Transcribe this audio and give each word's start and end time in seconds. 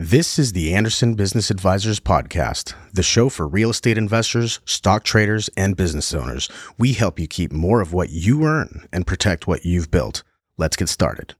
This 0.00 0.38
is 0.38 0.52
the 0.52 0.74
Anderson 0.74 1.14
Business 1.16 1.50
Advisors 1.50 1.98
Podcast, 1.98 2.72
the 2.92 3.02
show 3.02 3.28
for 3.28 3.48
real 3.48 3.70
estate 3.70 3.98
investors, 3.98 4.60
stock 4.64 5.02
traders, 5.02 5.50
and 5.56 5.76
business 5.76 6.14
owners. 6.14 6.48
We 6.78 6.92
help 6.92 7.18
you 7.18 7.26
keep 7.26 7.50
more 7.50 7.80
of 7.80 7.92
what 7.92 8.10
you 8.10 8.44
earn 8.44 8.86
and 8.92 9.08
protect 9.08 9.48
what 9.48 9.64
you've 9.64 9.90
built. 9.90 10.22
Let's 10.56 10.76
get 10.76 10.88
started. 10.88 11.34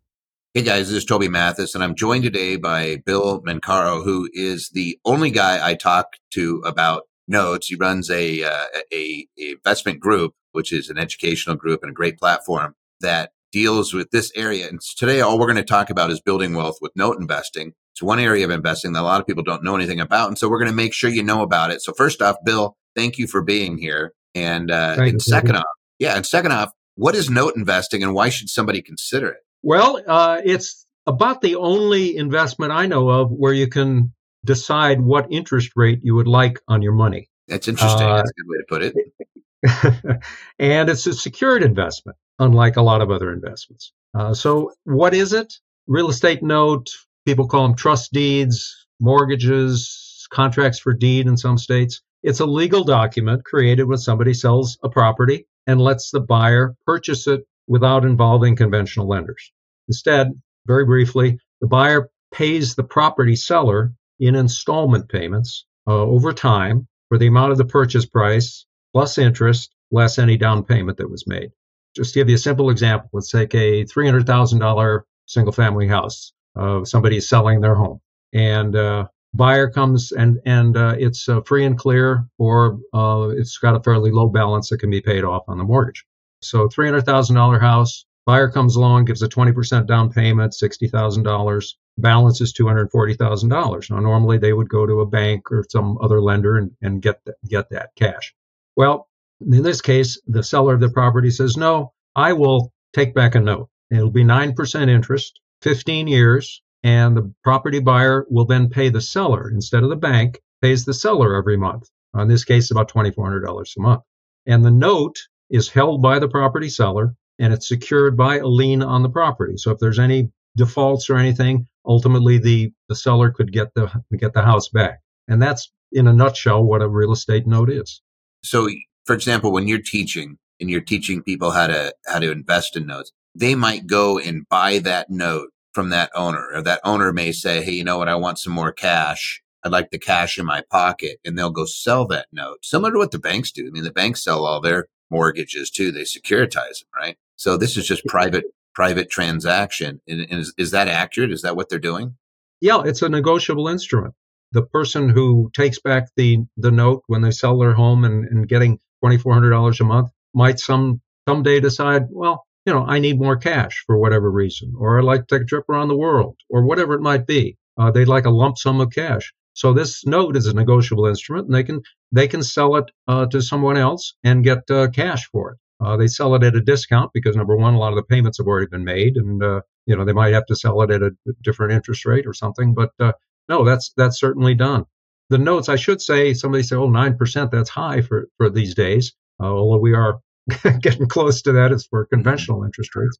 Hey 0.54 0.62
guys, 0.62 0.88
this 0.88 0.96
is 0.96 1.04
Toby 1.04 1.28
Mathis, 1.28 1.76
and 1.76 1.84
I'm 1.84 1.94
joined 1.94 2.24
today 2.24 2.56
by 2.56 2.96
Bill 3.06 3.40
Mencarow, 3.42 4.02
who 4.02 4.28
is 4.32 4.70
the 4.70 4.98
only 5.04 5.30
guy 5.30 5.64
I 5.64 5.74
talk 5.74 6.16
to 6.32 6.60
about 6.66 7.04
notes. 7.28 7.68
He 7.68 7.76
runs 7.76 8.10
a, 8.10 8.42
uh, 8.42 8.64
a, 8.92 9.28
a 9.38 9.52
investment 9.52 10.00
group, 10.00 10.34
which 10.50 10.72
is 10.72 10.90
an 10.90 10.98
educational 10.98 11.54
group 11.54 11.84
and 11.84 11.90
a 11.92 11.94
great 11.94 12.18
platform 12.18 12.74
that 13.02 13.30
deals 13.52 13.94
with 13.94 14.10
this 14.10 14.32
area. 14.34 14.68
And 14.68 14.80
today, 14.80 15.20
all 15.20 15.38
we're 15.38 15.46
going 15.46 15.56
to 15.56 15.62
talk 15.62 15.90
about 15.90 16.10
is 16.10 16.20
building 16.20 16.54
wealth 16.54 16.78
with 16.80 16.90
note 16.96 17.18
investing. 17.20 17.74
It's 17.98 18.02
one 18.04 18.20
area 18.20 18.44
of 18.44 18.52
investing 18.52 18.92
that 18.92 19.00
a 19.00 19.02
lot 19.02 19.20
of 19.20 19.26
people 19.26 19.42
don't 19.42 19.64
know 19.64 19.74
anything 19.74 19.98
about. 19.98 20.28
And 20.28 20.38
so 20.38 20.48
we're 20.48 20.60
going 20.60 20.70
to 20.70 20.76
make 20.76 20.94
sure 20.94 21.10
you 21.10 21.24
know 21.24 21.42
about 21.42 21.72
it. 21.72 21.82
So 21.82 21.92
first 21.92 22.22
off, 22.22 22.36
Bill, 22.44 22.76
thank 22.94 23.18
you 23.18 23.26
for 23.26 23.42
being 23.42 23.76
here. 23.76 24.12
And, 24.36 24.70
uh, 24.70 24.94
and 24.98 25.20
second 25.20 25.56
off, 25.56 25.64
yeah. 25.98 26.14
And 26.14 26.24
second 26.24 26.52
off, 26.52 26.70
what 26.94 27.16
is 27.16 27.28
note 27.28 27.56
investing 27.56 28.04
and 28.04 28.14
why 28.14 28.28
should 28.28 28.50
somebody 28.50 28.82
consider 28.82 29.30
it? 29.30 29.40
Well, 29.64 30.00
uh, 30.06 30.40
it's 30.44 30.86
about 31.08 31.40
the 31.40 31.56
only 31.56 32.16
investment 32.16 32.70
I 32.70 32.86
know 32.86 33.08
of 33.08 33.32
where 33.32 33.52
you 33.52 33.66
can 33.66 34.12
decide 34.44 35.00
what 35.00 35.26
interest 35.32 35.72
rate 35.74 35.98
you 36.04 36.14
would 36.14 36.28
like 36.28 36.60
on 36.68 36.82
your 36.82 36.92
money. 36.92 37.28
That's 37.48 37.66
interesting. 37.66 38.06
Uh, 38.06 38.18
That's 38.18 38.30
a 38.30 38.34
good 38.34 38.48
way 38.48 38.58
to 38.58 38.64
put 38.68 40.04
it. 40.04 40.22
and 40.60 40.88
it's 40.88 41.04
a 41.04 41.14
secured 41.14 41.64
investment, 41.64 42.16
unlike 42.38 42.76
a 42.76 42.82
lot 42.82 43.00
of 43.00 43.10
other 43.10 43.32
investments. 43.32 43.92
Uh, 44.14 44.34
so, 44.34 44.70
what 44.84 45.14
is 45.14 45.32
it? 45.32 45.52
Real 45.88 46.10
estate 46.10 46.44
note, 46.44 46.90
People 47.28 47.46
call 47.46 47.64
them 47.64 47.76
trust 47.76 48.10
deeds, 48.10 48.86
mortgages, 49.00 50.26
contracts 50.30 50.78
for 50.78 50.94
deed 50.94 51.26
in 51.26 51.36
some 51.36 51.58
states. 51.58 52.00
It's 52.22 52.40
a 52.40 52.46
legal 52.46 52.84
document 52.84 53.44
created 53.44 53.84
when 53.84 53.98
somebody 53.98 54.32
sells 54.32 54.78
a 54.82 54.88
property 54.88 55.46
and 55.66 55.78
lets 55.78 56.10
the 56.10 56.20
buyer 56.20 56.74
purchase 56.86 57.26
it 57.26 57.42
without 57.66 58.06
involving 58.06 58.56
conventional 58.56 59.06
lenders. 59.06 59.52
Instead, 59.88 60.40
very 60.66 60.86
briefly, 60.86 61.38
the 61.60 61.66
buyer 61.66 62.08
pays 62.32 62.74
the 62.74 62.82
property 62.82 63.36
seller 63.36 63.92
in 64.18 64.34
installment 64.34 65.10
payments 65.10 65.66
uh, 65.86 65.92
over 65.92 66.32
time 66.32 66.88
for 67.10 67.18
the 67.18 67.26
amount 67.26 67.52
of 67.52 67.58
the 67.58 67.66
purchase 67.66 68.06
price 68.06 68.64
plus 68.94 69.18
interest 69.18 69.70
less 69.90 70.18
any 70.18 70.38
down 70.38 70.64
payment 70.64 70.96
that 70.96 71.10
was 71.10 71.26
made. 71.26 71.50
Just 71.94 72.14
to 72.14 72.20
give 72.20 72.30
you 72.30 72.36
a 72.36 72.38
simple 72.38 72.70
example, 72.70 73.10
let's 73.12 73.30
take 73.30 73.54
a 73.54 73.84
$300,000 73.84 75.00
single 75.26 75.52
family 75.52 75.86
house 75.86 76.32
uh, 76.58 76.84
somebody 76.84 77.16
is 77.16 77.28
selling 77.28 77.60
their 77.60 77.74
home. 77.74 78.00
And 78.32 78.76
uh, 78.76 79.08
buyer 79.34 79.70
comes 79.70 80.12
and 80.12 80.38
and 80.44 80.76
uh, 80.76 80.94
it's 80.98 81.28
uh, 81.28 81.40
free 81.42 81.64
and 81.64 81.78
clear 81.78 82.26
or 82.38 82.78
uh, 82.92 83.28
it's 83.30 83.58
got 83.58 83.76
a 83.76 83.82
fairly 83.82 84.10
low 84.10 84.28
balance 84.28 84.68
that 84.68 84.78
can 84.78 84.90
be 84.90 85.00
paid 85.00 85.24
off 85.24 85.44
on 85.48 85.58
the 85.58 85.64
mortgage. 85.64 86.04
So 86.42 86.68
$300000 86.68 87.60
house 87.60 88.04
buyer 88.26 88.50
comes 88.50 88.76
along 88.76 89.06
gives 89.06 89.22
a 89.22 89.28
20% 89.28 89.86
down 89.86 90.12
payment 90.12 90.52
$60000 90.52 91.74
balance 91.96 92.40
is 92.40 92.52
$240000 92.52 93.90
now 93.90 93.98
normally 93.98 94.38
they 94.38 94.52
would 94.52 94.68
go 94.68 94.86
to 94.86 95.00
a 95.00 95.06
bank 95.06 95.50
or 95.50 95.64
some 95.68 95.98
other 96.00 96.20
lender 96.20 96.58
and, 96.58 96.70
and 96.82 97.02
get, 97.02 97.24
that, 97.24 97.34
get 97.48 97.70
that 97.70 97.90
cash. 97.96 98.34
Well 98.76 99.08
in 99.40 99.62
this 99.62 99.80
case 99.80 100.20
the 100.26 100.42
seller 100.42 100.74
of 100.74 100.80
the 100.80 100.90
property 100.90 101.30
says 101.30 101.56
no 101.56 101.92
i 102.14 102.32
will 102.32 102.72
take 102.92 103.14
back 103.14 103.34
a 103.34 103.40
note. 103.40 103.68
It'll 103.90 104.10
be 104.10 104.24
9% 104.24 104.88
interest 104.88 105.40
15 105.62 106.06
years, 106.06 106.62
and 106.82 107.16
the 107.16 107.32
property 107.42 107.80
buyer 107.80 108.26
will 108.30 108.44
then 108.44 108.68
pay 108.68 108.88
the 108.88 109.00
seller 109.00 109.50
instead 109.50 109.82
of 109.82 109.90
the 109.90 109.96
bank, 109.96 110.40
pays 110.62 110.84
the 110.84 110.94
seller 110.94 111.34
every 111.34 111.56
month. 111.56 111.88
In 112.14 112.28
this 112.28 112.44
case, 112.44 112.70
about 112.70 112.90
$2,400 112.90 113.76
a 113.76 113.80
month. 113.80 114.02
And 114.46 114.64
the 114.64 114.70
note 114.70 115.16
is 115.50 115.68
held 115.68 116.02
by 116.02 116.18
the 116.18 116.28
property 116.28 116.68
seller 116.68 117.14
and 117.38 117.52
it's 117.52 117.68
secured 117.68 118.16
by 118.16 118.38
a 118.38 118.46
lien 118.46 118.82
on 118.82 119.02
the 119.02 119.08
property. 119.08 119.56
So 119.56 119.70
if 119.70 119.78
there's 119.78 119.98
any 119.98 120.30
defaults 120.56 121.08
or 121.08 121.16
anything, 121.16 121.68
ultimately 121.86 122.38
the, 122.38 122.72
the 122.88 122.96
seller 122.96 123.30
could 123.30 123.52
get 123.52 123.74
the 123.74 123.90
get 124.16 124.32
the 124.32 124.42
house 124.42 124.68
back. 124.68 125.00
And 125.28 125.40
that's 125.40 125.70
in 125.92 126.06
a 126.06 126.12
nutshell 126.12 126.64
what 126.64 126.82
a 126.82 126.88
real 126.88 127.12
estate 127.12 127.46
note 127.46 127.70
is. 127.70 128.02
So 128.42 128.68
for 129.04 129.14
example, 129.14 129.52
when 129.52 129.68
you're 129.68 129.82
teaching 129.82 130.38
and 130.60 130.68
you're 130.68 130.80
teaching 130.80 131.22
people 131.22 131.50
how 131.52 131.68
to 131.68 131.94
how 132.06 132.18
to 132.18 132.32
invest 132.32 132.76
in 132.76 132.86
notes, 132.86 133.12
they 133.34 133.54
might 133.54 133.86
go 133.86 134.18
and 134.18 134.48
buy 134.48 134.78
that 134.80 135.10
note 135.10 135.50
from 135.78 135.90
that 135.90 136.10
owner, 136.12 136.44
or 136.52 136.60
that 136.60 136.80
owner 136.82 137.12
may 137.12 137.30
say, 137.30 137.62
Hey, 137.62 137.70
you 137.70 137.84
know 137.84 137.98
what? 137.98 138.08
I 138.08 138.16
want 138.16 138.40
some 138.40 138.52
more 138.52 138.72
cash. 138.72 139.40
I'd 139.62 139.70
like 139.70 139.90
the 139.90 139.98
cash 140.00 140.36
in 140.36 140.44
my 140.44 140.64
pocket. 140.72 141.20
And 141.24 141.38
they'll 141.38 141.52
go 141.52 141.66
sell 141.66 142.04
that 142.08 142.26
note, 142.32 142.64
similar 142.64 142.90
to 142.90 142.98
what 142.98 143.12
the 143.12 143.20
banks 143.20 143.52
do. 143.52 143.64
I 143.64 143.70
mean, 143.70 143.84
the 143.84 143.92
banks 143.92 144.24
sell 144.24 144.44
all 144.44 144.60
their 144.60 144.88
mortgages 145.08 145.70
too. 145.70 145.92
They 145.92 146.02
securitize 146.02 146.80
them, 146.80 146.88
right? 146.96 147.16
So 147.36 147.56
this 147.56 147.76
is 147.76 147.86
just 147.86 148.04
private, 148.06 148.46
private 148.74 149.08
transaction. 149.08 150.00
And, 150.08 150.22
and 150.22 150.40
is, 150.40 150.52
is 150.58 150.72
that 150.72 150.88
accurate? 150.88 151.30
Is 151.30 151.42
that 151.42 151.54
what 151.54 151.68
they're 151.68 151.78
doing? 151.78 152.16
Yeah, 152.60 152.82
it's 152.84 153.02
a 153.02 153.08
negotiable 153.08 153.68
instrument. 153.68 154.14
The 154.50 154.62
person 154.62 155.08
who 155.08 155.48
takes 155.54 155.78
back 155.78 156.08
the, 156.16 156.38
the 156.56 156.72
note 156.72 157.04
when 157.06 157.22
they 157.22 157.30
sell 157.30 157.56
their 157.56 157.74
home 157.74 158.04
and, 158.04 158.24
and 158.24 158.48
getting 158.48 158.80
$2,400 159.04 159.78
a 159.78 159.84
month 159.84 160.10
might 160.34 160.58
some 160.58 161.00
someday 161.28 161.60
decide, 161.60 162.06
well, 162.10 162.47
you 162.68 162.74
know, 162.74 162.84
I 162.84 162.98
need 162.98 163.18
more 163.18 163.38
cash 163.38 163.82
for 163.86 163.96
whatever 163.96 164.30
reason, 164.30 164.74
or 164.78 164.98
I'd 164.98 165.04
like 165.04 165.26
to 165.26 165.34
take 165.34 165.44
a 165.44 165.46
trip 165.46 165.64
around 165.70 165.88
the 165.88 165.96
world, 165.96 166.36
or 166.50 166.66
whatever 166.66 166.92
it 166.92 167.00
might 167.00 167.26
be. 167.26 167.56
Uh, 167.78 167.90
they'd 167.90 168.08
like 168.08 168.26
a 168.26 168.30
lump 168.30 168.58
sum 168.58 168.82
of 168.82 168.90
cash. 168.90 169.32
So 169.54 169.72
this 169.72 170.04
note 170.04 170.36
is 170.36 170.46
a 170.46 170.52
negotiable 170.52 171.06
instrument, 171.06 171.46
and 171.46 171.54
they 171.54 171.64
can 171.64 171.80
they 172.12 172.28
can 172.28 172.42
sell 172.42 172.76
it 172.76 172.84
uh, 173.06 173.24
to 173.28 173.40
someone 173.40 173.78
else 173.78 174.12
and 174.22 174.44
get 174.44 174.70
uh, 174.70 174.88
cash 174.88 175.26
for 175.32 175.52
it. 175.52 175.58
Uh, 175.82 175.96
they 175.96 176.08
sell 176.08 176.34
it 176.34 176.42
at 176.42 176.56
a 176.56 176.60
discount 176.60 177.10
because 177.14 177.36
number 177.36 177.56
one, 177.56 177.72
a 177.72 177.78
lot 177.78 177.94
of 177.94 177.96
the 177.96 178.02
payments 178.02 178.36
have 178.36 178.46
already 178.46 178.66
been 178.66 178.84
made, 178.84 179.16
and 179.16 179.42
uh, 179.42 179.62
you 179.86 179.96
know 179.96 180.04
they 180.04 180.12
might 180.12 180.34
have 180.34 180.44
to 180.44 180.54
sell 180.54 180.82
it 180.82 180.90
at 180.90 181.00
a 181.00 181.12
different 181.42 181.72
interest 181.72 182.04
rate 182.04 182.26
or 182.26 182.34
something. 182.34 182.74
But 182.74 182.90
uh, 183.00 183.12
no, 183.48 183.64
that's 183.64 183.94
that's 183.96 184.20
certainly 184.20 184.54
done. 184.54 184.84
The 185.30 185.38
notes, 185.38 185.70
I 185.70 185.76
should 185.76 186.02
say, 186.02 186.34
somebody 186.34 186.64
say, 186.64 186.76
oh, 186.76 186.90
nine 186.90 187.16
percent, 187.16 187.50
that's 187.50 187.70
high 187.70 188.02
for 188.02 188.28
for 188.36 188.50
these 188.50 188.74
days. 188.74 189.14
although 189.40 189.78
we 189.78 189.94
are 189.94 190.20
getting 190.80 191.06
close 191.06 191.42
to 191.42 191.52
that 191.52 191.72
is 191.72 191.86
for 191.86 192.04
mm-hmm. 192.04 192.16
conventional 192.16 192.64
interest 192.64 192.94
rates. 192.94 193.16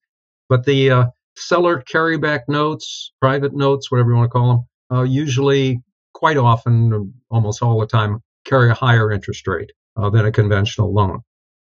But 0.49 0.65
the 0.65 0.91
uh, 0.91 1.06
seller 1.37 1.83
carryback 1.83 2.43
notes, 2.49 3.12
private 3.21 3.55
notes, 3.55 3.91
whatever 3.91 4.11
you 4.11 4.16
want 4.16 4.31
to 4.31 4.33
call 4.33 4.49
them, 4.49 4.99
uh, 4.99 5.03
usually 5.03 5.83
quite 6.15 6.37
often, 6.37 7.12
almost 7.31 7.62
all 7.62 7.78
the 7.78 7.87
time, 7.87 8.21
carry 8.44 8.71
a 8.71 8.75
higher 8.75 9.12
interest 9.12 9.47
rate 9.47 9.71
uh, 9.97 10.11
than 10.11 10.25
a 10.25 10.33
conventional 10.33 10.93
loan. 10.93 11.21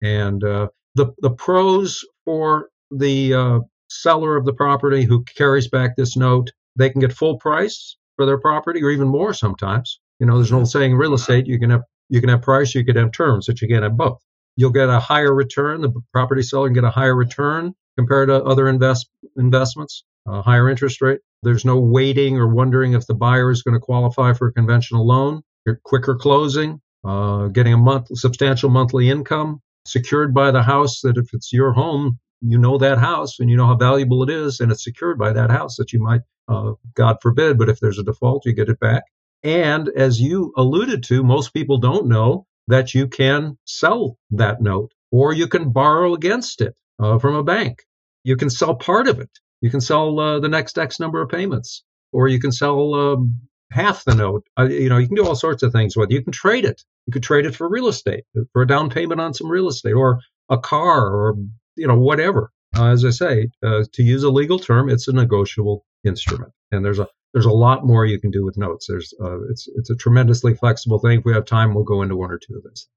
And 0.01 0.43
uh, 0.43 0.67
the 0.95 1.13
the 1.19 1.31
pros 1.31 2.03
for 2.25 2.69
the 2.91 3.33
uh, 3.33 3.59
seller 3.89 4.35
of 4.35 4.45
the 4.45 4.53
property 4.53 5.03
who 5.03 5.23
carries 5.23 5.69
back 5.69 5.95
this 5.95 6.17
note, 6.17 6.51
they 6.75 6.89
can 6.89 6.99
get 6.99 7.13
full 7.13 7.37
price 7.37 7.95
for 8.17 8.25
their 8.25 8.37
property, 8.37 8.83
or 8.83 8.91
even 8.91 9.07
more 9.07 9.33
sometimes. 9.33 9.99
You 10.19 10.25
know, 10.25 10.35
there's 10.35 10.51
an 10.51 10.57
old 10.57 10.69
saying 10.69 10.91
in 10.91 10.97
real 10.97 11.13
estate: 11.13 11.47
you 11.47 11.59
can 11.59 11.69
have 11.69 11.83
you 12.09 12.19
can 12.19 12.29
have 12.29 12.41
price, 12.41 12.75
you 12.75 12.83
can 12.83 12.97
have 12.97 13.13
terms, 13.13 13.47
but 13.47 13.61
you 13.61 13.69
can't 13.69 13.83
have 13.83 13.97
both 13.97 14.19
you'll 14.55 14.71
get 14.71 14.89
a 14.89 14.99
higher 14.99 15.33
return. 15.33 15.81
The 15.81 15.93
property 16.11 16.41
seller 16.41 16.67
can 16.67 16.75
get 16.75 16.83
a 16.83 16.89
higher 16.89 17.15
return 17.15 17.73
compared 17.97 18.29
to 18.29 18.43
other 18.43 18.67
invest, 18.67 19.09
investments, 19.37 20.03
a 20.27 20.41
higher 20.41 20.69
interest 20.69 21.01
rate. 21.01 21.19
There's 21.43 21.65
no 21.65 21.79
waiting 21.79 22.37
or 22.37 22.47
wondering 22.47 22.93
if 22.93 23.07
the 23.07 23.13
buyer 23.13 23.51
is 23.51 23.63
going 23.63 23.75
to 23.75 23.79
qualify 23.79 24.33
for 24.33 24.47
a 24.47 24.53
conventional 24.53 25.05
loan. 25.05 25.41
quicker 25.83 26.15
closing, 26.15 26.81
uh, 27.03 27.47
getting 27.47 27.73
a 27.73 27.77
month, 27.77 28.07
substantial 28.17 28.69
monthly 28.69 29.09
income 29.09 29.61
secured 29.85 30.33
by 30.33 30.51
the 30.51 30.63
house 30.63 31.01
that 31.01 31.17
if 31.17 31.29
it's 31.33 31.53
your 31.53 31.71
home, 31.71 32.19
you 32.41 32.57
know 32.57 32.77
that 32.77 32.97
house 32.97 33.39
and 33.39 33.49
you 33.49 33.55
know 33.55 33.67
how 33.67 33.75
valuable 33.75 34.23
it 34.23 34.29
is 34.29 34.59
and 34.59 34.71
it's 34.71 34.83
secured 34.83 35.17
by 35.17 35.31
that 35.33 35.49
house 35.49 35.77
that 35.77 35.93
you 35.93 36.01
might, 36.01 36.21
uh, 36.47 36.73
God 36.95 37.17
forbid, 37.21 37.57
but 37.57 37.69
if 37.69 37.79
there's 37.79 37.99
a 37.99 38.03
default, 38.03 38.45
you 38.45 38.53
get 38.53 38.69
it 38.69 38.79
back. 38.79 39.03
And 39.43 39.89
as 39.89 40.19
you 40.19 40.53
alluded 40.57 41.03
to, 41.05 41.23
most 41.23 41.53
people 41.53 41.77
don't 41.77 42.07
know 42.07 42.45
that 42.67 42.93
you 42.93 43.07
can 43.07 43.57
sell 43.65 44.17
that 44.31 44.61
note 44.61 44.91
or 45.11 45.33
you 45.33 45.47
can 45.47 45.71
borrow 45.71 46.13
against 46.13 46.61
it 46.61 46.75
uh, 46.99 47.19
from 47.19 47.35
a 47.35 47.43
bank. 47.43 47.83
You 48.23 48.35
can 48.35 48.49
sell 48.49 48.75
part 48.75 49.07
of 49.07 49.19
it. 49.19 49.29
You 49.61 49.69
can 49.69 49.81
sell 49.81 50.19
uh, 50.19 50.39
the 50.39 50.49
next 50.49 50.77
X 50.77 50.99
number 50.99 51.21
of 51.21 51.29
payments, 51.29 51.83
or 52.11 52.27
you 52.27 52.39
can 52.39 52.51
sell 52.51 52.93
um, 52.93 53.39
half 53.71 54.03
the 54.03 54.15
note. 54.15 54.45
Uh, 54.59 54.63
you 54.63 54.89
know, 54.89 54.97
you 54.97 55.07
can 55.07 55.15
do 55.15 55.25
all 55.25 55.35
sorts 55.35 55.63
of 55.63 55.71
things 55.71 55.95
with 55.95 56.11
it. 56.11 56.13
You 56.13 56.23
can 56.23 56.33
trade 56.33 56.65
it. 56.65 56.83
You 57.07 57.13
could 57.13 57.23
trade 57.23 57.45
it 57.45 57.55
for 57.55 57.69
real 57.69 57.87
estate, 57.87 58.25
for 58.51 58.63
a 58.63 58.67
down 58.67 58.89
payment 58.89 59.21
on 59.21 59.33
some 59.33 59.49
real 59.49 59.67
estate, 59.69 59.93
or 59.93 60.19
a 60.49 60.57
car, 60.57 61.07
or 61.07 61.35
you 61.75 61.87
know, 61.87 61.97
whatever. 61.97 62.51
Uh, 62.77 62.87
as 62.87 63.05
I 63.05 63.11
say, 63.11 63.49
uh, 63.63 63.83
to 63.93 64.03
use 64.03 64.23
a 64.23 64.29
legal 64.29 64.59
term, 64.59 64.89
it's 64.89 65.07
a 65.07 65.13
negotiable 65.13 65.85
instrument, 66.03 66.51
and 66.71 66.83
there's 66.83 66.99
a 66.99 67.07
there's 67.35 67.45
a 67.45 67.51
lot 67.51 67.85
more 67.85 68.05
you 68.05 68.17
can 68.17 68.31
do 68.31 68.45
with 68.45 68.57
notes. 68.57 68.87
There's 68.87 69.13
uh, 69.21 69.41
it's 69.49 69.67
it's 69.75 69.89
a 69.89 69.95
tremendously 69.95 70.55
flexible 70.55 70.99
thing. 70.99 71.19
If 71.19 71.25
we 71.25 71.33
have 71.33 71.45
time, 71.45 71.73
we'll 71.73 71.83
go 71.83 72.01
into 72.01 72.15
one 72.15 72.31
or 72.31 72.39
two 72.39 72.55
of 72.55 72.63
those. 72.63 72.87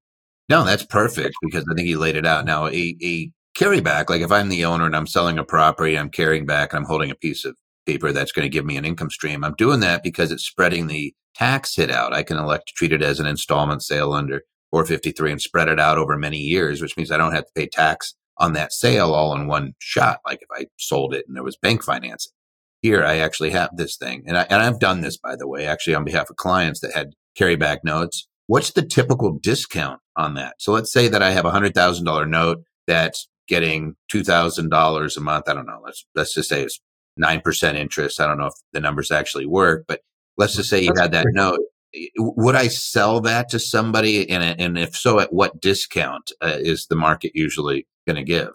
No, 0.49 0.65
that's 0.65 0.87
perfect 0.87 1.35
because 1.43 1.65
I 1.69 1.75
think 1.75 1.89
you 1.89 1.99
laid 1.99 2.15
it 2.15 2.25
out. 2.25 2.45
Now, 2.45 2.69
a, 2.69 2.97
a 3.03 3.33
carryback, 3.59 4.09
like 4.09 4.23
if 4.23 4.31
I'm 4.31 4.49
the 4.49 4.65
owner 4.65 4.87
and 4.87 4.95
I'm 4.95 5.09
selling 5.09 5.39
a 5.39 5.45
property, 5.45 5.99
I'm 5.99 6.09
carrying 6.09 6.47
back 6.47 6.73
and 6.73 6.79
I'm 6.79 6.87
holding 6.87 7.11
a 7.11 7.17
piece 7.17 7.45
of 7.45 7.57
paper 7.85 8.13
that's 8.13 8.31
going 8.31 8.45
to 8.45 8.49
give 8.49 8.65
me 8.65 8.77
an 8.77 8.85
income 8.85 9.11
stream. 9.11 9.43
I'm 9.43 9.57
doing 9.57 9.81
that 9.81 10.05
because 10.05 10.31
it's 10.31 10.45
spreading 10.45 10.87
the 10.87 11.13
tax 11.35 11.75
hit 11.75 11.91
out. 11.91 12.15
I 12.15 12.23
can 12.23 12.39
elect 12.39 12.69
to 12.69 12.75
treat 12.75 12.93
it 12.93 13.03
as 13.03 13.19
an 13.19 13.27
installment 13.27 13.83
sale 13.83 14.13
under 14.13 14.43
453 14.71 15.33
and 15.33 15.43
spread 15.43 15.69
it 15.69 15.81
out 15.81 15.99
over 15.99 16.17
many 16.17 16.39
years, 16.39 16.81
which 16.81 16.97
means 16.97 17.11
I 17.11 17.17
don't 17.17 17.35
have 17.35 17.45
to 17.45 17.53
pay 17.57 17.67
tax 17.67 18.15
on 18.39 18.53
that 18.53 18.73
sale 18.73 19.13
all 19.13 19.35
in 19.35 19.49
one 19.49 19.75
shot. 19.81 20.21
Like 20.25 20.43
if 20.43 20.49
I 20.53 20.67
sold 20.79 21.13
it 21.13 21.25
and 21.27 21.37
there 21.37 21.43
was 21.43 21.57
bank 21.57 21.83
financing. 21.83 22.33
Here, 22.81 23.05
I 23.05 23.19
actually 23.19 23.51
have 23.51 23.71
this 23.77 23.97
thing. 23.97 24.25
And, 24.27 24.37
I, 24.37 24.43
and 24.43 24.63
I've 24.63 24.79
done 24.79 25.01
this, 25.01 25.17
by 25.17 25.35
the 25.37 25.49
way, 25.49 25.67
actually 25.67 25.95
on 25.95 26.05
behalf 26.05 26.31
of 26.31 26.37
clients 26.37 26.81
that 26.81 26.95
had 26.95 27.15
carryback 27.39 27.79
notes. 27.83 28.29
What's 28.47 28.73
the 28.73 28.83
typical 28.83 29.39
discount 29.39 30.01
on 30.17 30.35
that? 30.35 30.55
So 30.59 30.73
let's 30.73 30.93
say 30.93 31.09
that 31.09 31.23
I 31.23 31.31
have 31.33 31.45
a 31.45 31.51
$100,000 31.51 32.29
note 32.29 32.59
that's 32.87 33.29
getting 33.49 33.97
$2,000 34.13 35.17
a 35.17 35.21
month. 35.21 35.49
I 35.49 35.55
don't 35.55 35.67
know. 35.67 35.81
Let's, 35.85 36.07
let's 36.15 36.35
just 36.35 36.49
say 36.49 36.63
it's 36.63 36.81
9% 37.21 37.75
interest. 37.75 38.21
I 38.21 38.27
don't 38.27 38.39
know 38.39 38.47
if 38.47 38.55
the 38.73 38.81
numbers 38.81 39.11
actually 39.11 39.47
work, 39.47 39.85
but 39.89 40.01
let's 40.37 40.55
just 40.55 40.71
say 40.71 40.81
you 40.81 40.89
That's 40.89 41.01
had 41.01 41.13
that 41.13 41.27
note. 41.31 41.61
Would 42.17 42.55
I 42.55 42.69
sell 42.69 43.21
that 43.23 43.49
to 43.51 43.59
somebody? 43.59 44.29
And, 44.31 44.61
and 44.61 44.79
if 44.79 44.95
so, 44.95 45.19
at 45.19 45.33
what 45.33 45.61
discount 45.61 46.33
uh, 46.41 46.59
is 46.59 46.87
the 46.87 46.97
market 46.97 47.33
usually 47.35 47.87
going 48.07 48.17
to 48.17 48.23
give? 48.23 48.53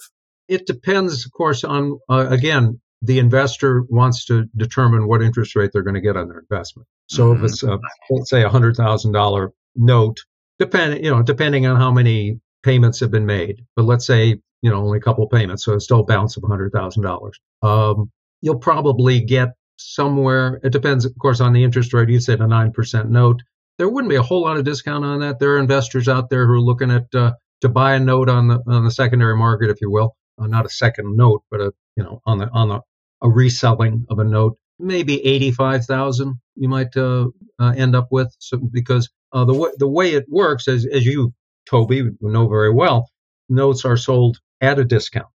It 0.47 0.67
depends, 0.67 1.25
of 1.25 1.31
course, 1.31 1.63
on, 1.63 1.99
uh, 2.09 2.27
again, 2.29 2.79
the 3.03 3.19
investor 3.19 3.83
wants 3.89 4.25
to 4.25 4.45
determine 4.55 5.07
what 5.07 5.21
interest 5.21 5.55
rate 5.55 5.71
they're 5.73 5.83
going 5.83 5.93
to 5.93 6.01
get 6.01 6.17
on 6.17 6.29
their 6.29 6.39
investment. 6.39 6.87
So 7.07 7.33
mm-hmm. 7.33 7.45
if 7.45 7.51
it's, 7.51 7.63
a, 7.63 7.77
let's 8.09 8.29
say, 8.29 8.43
a 8.43 8.49
$100,000 8.49 9.49
note, 9.75 10.17
depend, 10.57 11.03
you 11.03 11.11
know, 11.11 11.21
depending 11.21 11.65
on 11.65 11.75
how 11.75 11.91
many 11.91 12.39
payments 12.63 13.01
have 13.01 13.11
been 13.11 13.25
made, 13.25 13.65
but 13.75 13.83
let's 13.83 14.07
say, 14.07 14.39
you 14.61 14.69
know, 14.69 14.77
only 14.77 14.99
a 14.99 15.01
couple 15.01 15.27
payments, 15.27 15.65
so 15.65 15.73
it's 15.73 15.83
still 15.83 15.99
a 15.99 16.05
balance 16.05 16.37
of 16.37 16.43
a 16.43 16.47
$100,000. 16.47 17.31
Um, 17.61 18.09
you'll 18.41 18.59
probably 18.59 19.19
get 19.19 19.49
somewhere. 19.77 20.61
It 20.63 20.71
depends, 20.71 21.03
of 21.05 21.13
course, 21.19 21.41
on 21.41 21.51
the 21.51 21.63
interest 21.63 21.93
rate. 21.93 22.09
You 22.09 22.19
said 22.19 22.39
a 22.39 22.47
nine 22.47 22.71
percent 22.71 23.09
note. 23.09 23.41
There 23.77 23.89
wouldn't 23.89 24.09
be 24.09 24.15
a 24.15 24.21
whole 24.21 24.43
lot 24.43 24.57
of 24.57 24.63
discount 24.63 25.03
on 25.03 25.19
that. 25.21 25.39
There 25.39 25.55
are 25.55 25.59
investors 25.59 26.07
out 26.07 26.29
there 26.29 26.45
who 26.45 26.53
are 26.53 26.61
looking 26.61 26.91
at 26.91 27.13
uh, 27.13 27.33
to 27.61 27.69
buy 27.69 27.95
a 27.95 27.99
note 27.99 28.29
on 28.29 28.47
the 28.47 28.59
on 28.67 28.85
the 28.85 28.91
secondary 28.91 29.35
market, 29.35 29.69
if 29.69 29.81
you 29.81 29.89
will, 29.89 30.15
uh, 30.37 30.47
not 30.47 30.65
a 30.65 30.69
second 30.69 31.17
note, 31.17 31.43
but 31.49 31.59
a 31.59 31.73
you 31.95 32.03
know 32.03 32.21
on 32.25 32.37
the 32.37 32.49
on 32.49 32.69
the 32.69 32.81
a 33.23 33.29
reselling 33.29 34.05
of 34.09 34.19
a 34.19 34.23
note, 34.23 34.57
maybe 34.79 35.25
eighty 35.25 35.51
five 35.51 35.85
thousand. 35.85 36.39
You 36.55 36.69
might 36.69 36.95
uh, 36.95 37.29
uh, 37.59 37.73
end 37.75 37.95
up 37.95 38.09
with 38.11 38.33
so, 38.39 38.57
because 38.57 39.09
uh, 39.31 39.45
the 39.45 39.53
way 39.53 39.69
the 39.77 39.87
way 39.87 40.13
it 40.13 40.25
works, 40.29 40.67
as 40.67 40.85
as 40.85 41.05
you 41.05 41.33
Toby 41.65 42.09
know 42.21 42.47
very 42.47 42.71
well, 42.71 43.09
notes 43.49 43.85
are 43.85 43.97
sold 43.97 44.39
at 44.61 44.79
a 44.79 44.85
discount. 44.85 45.27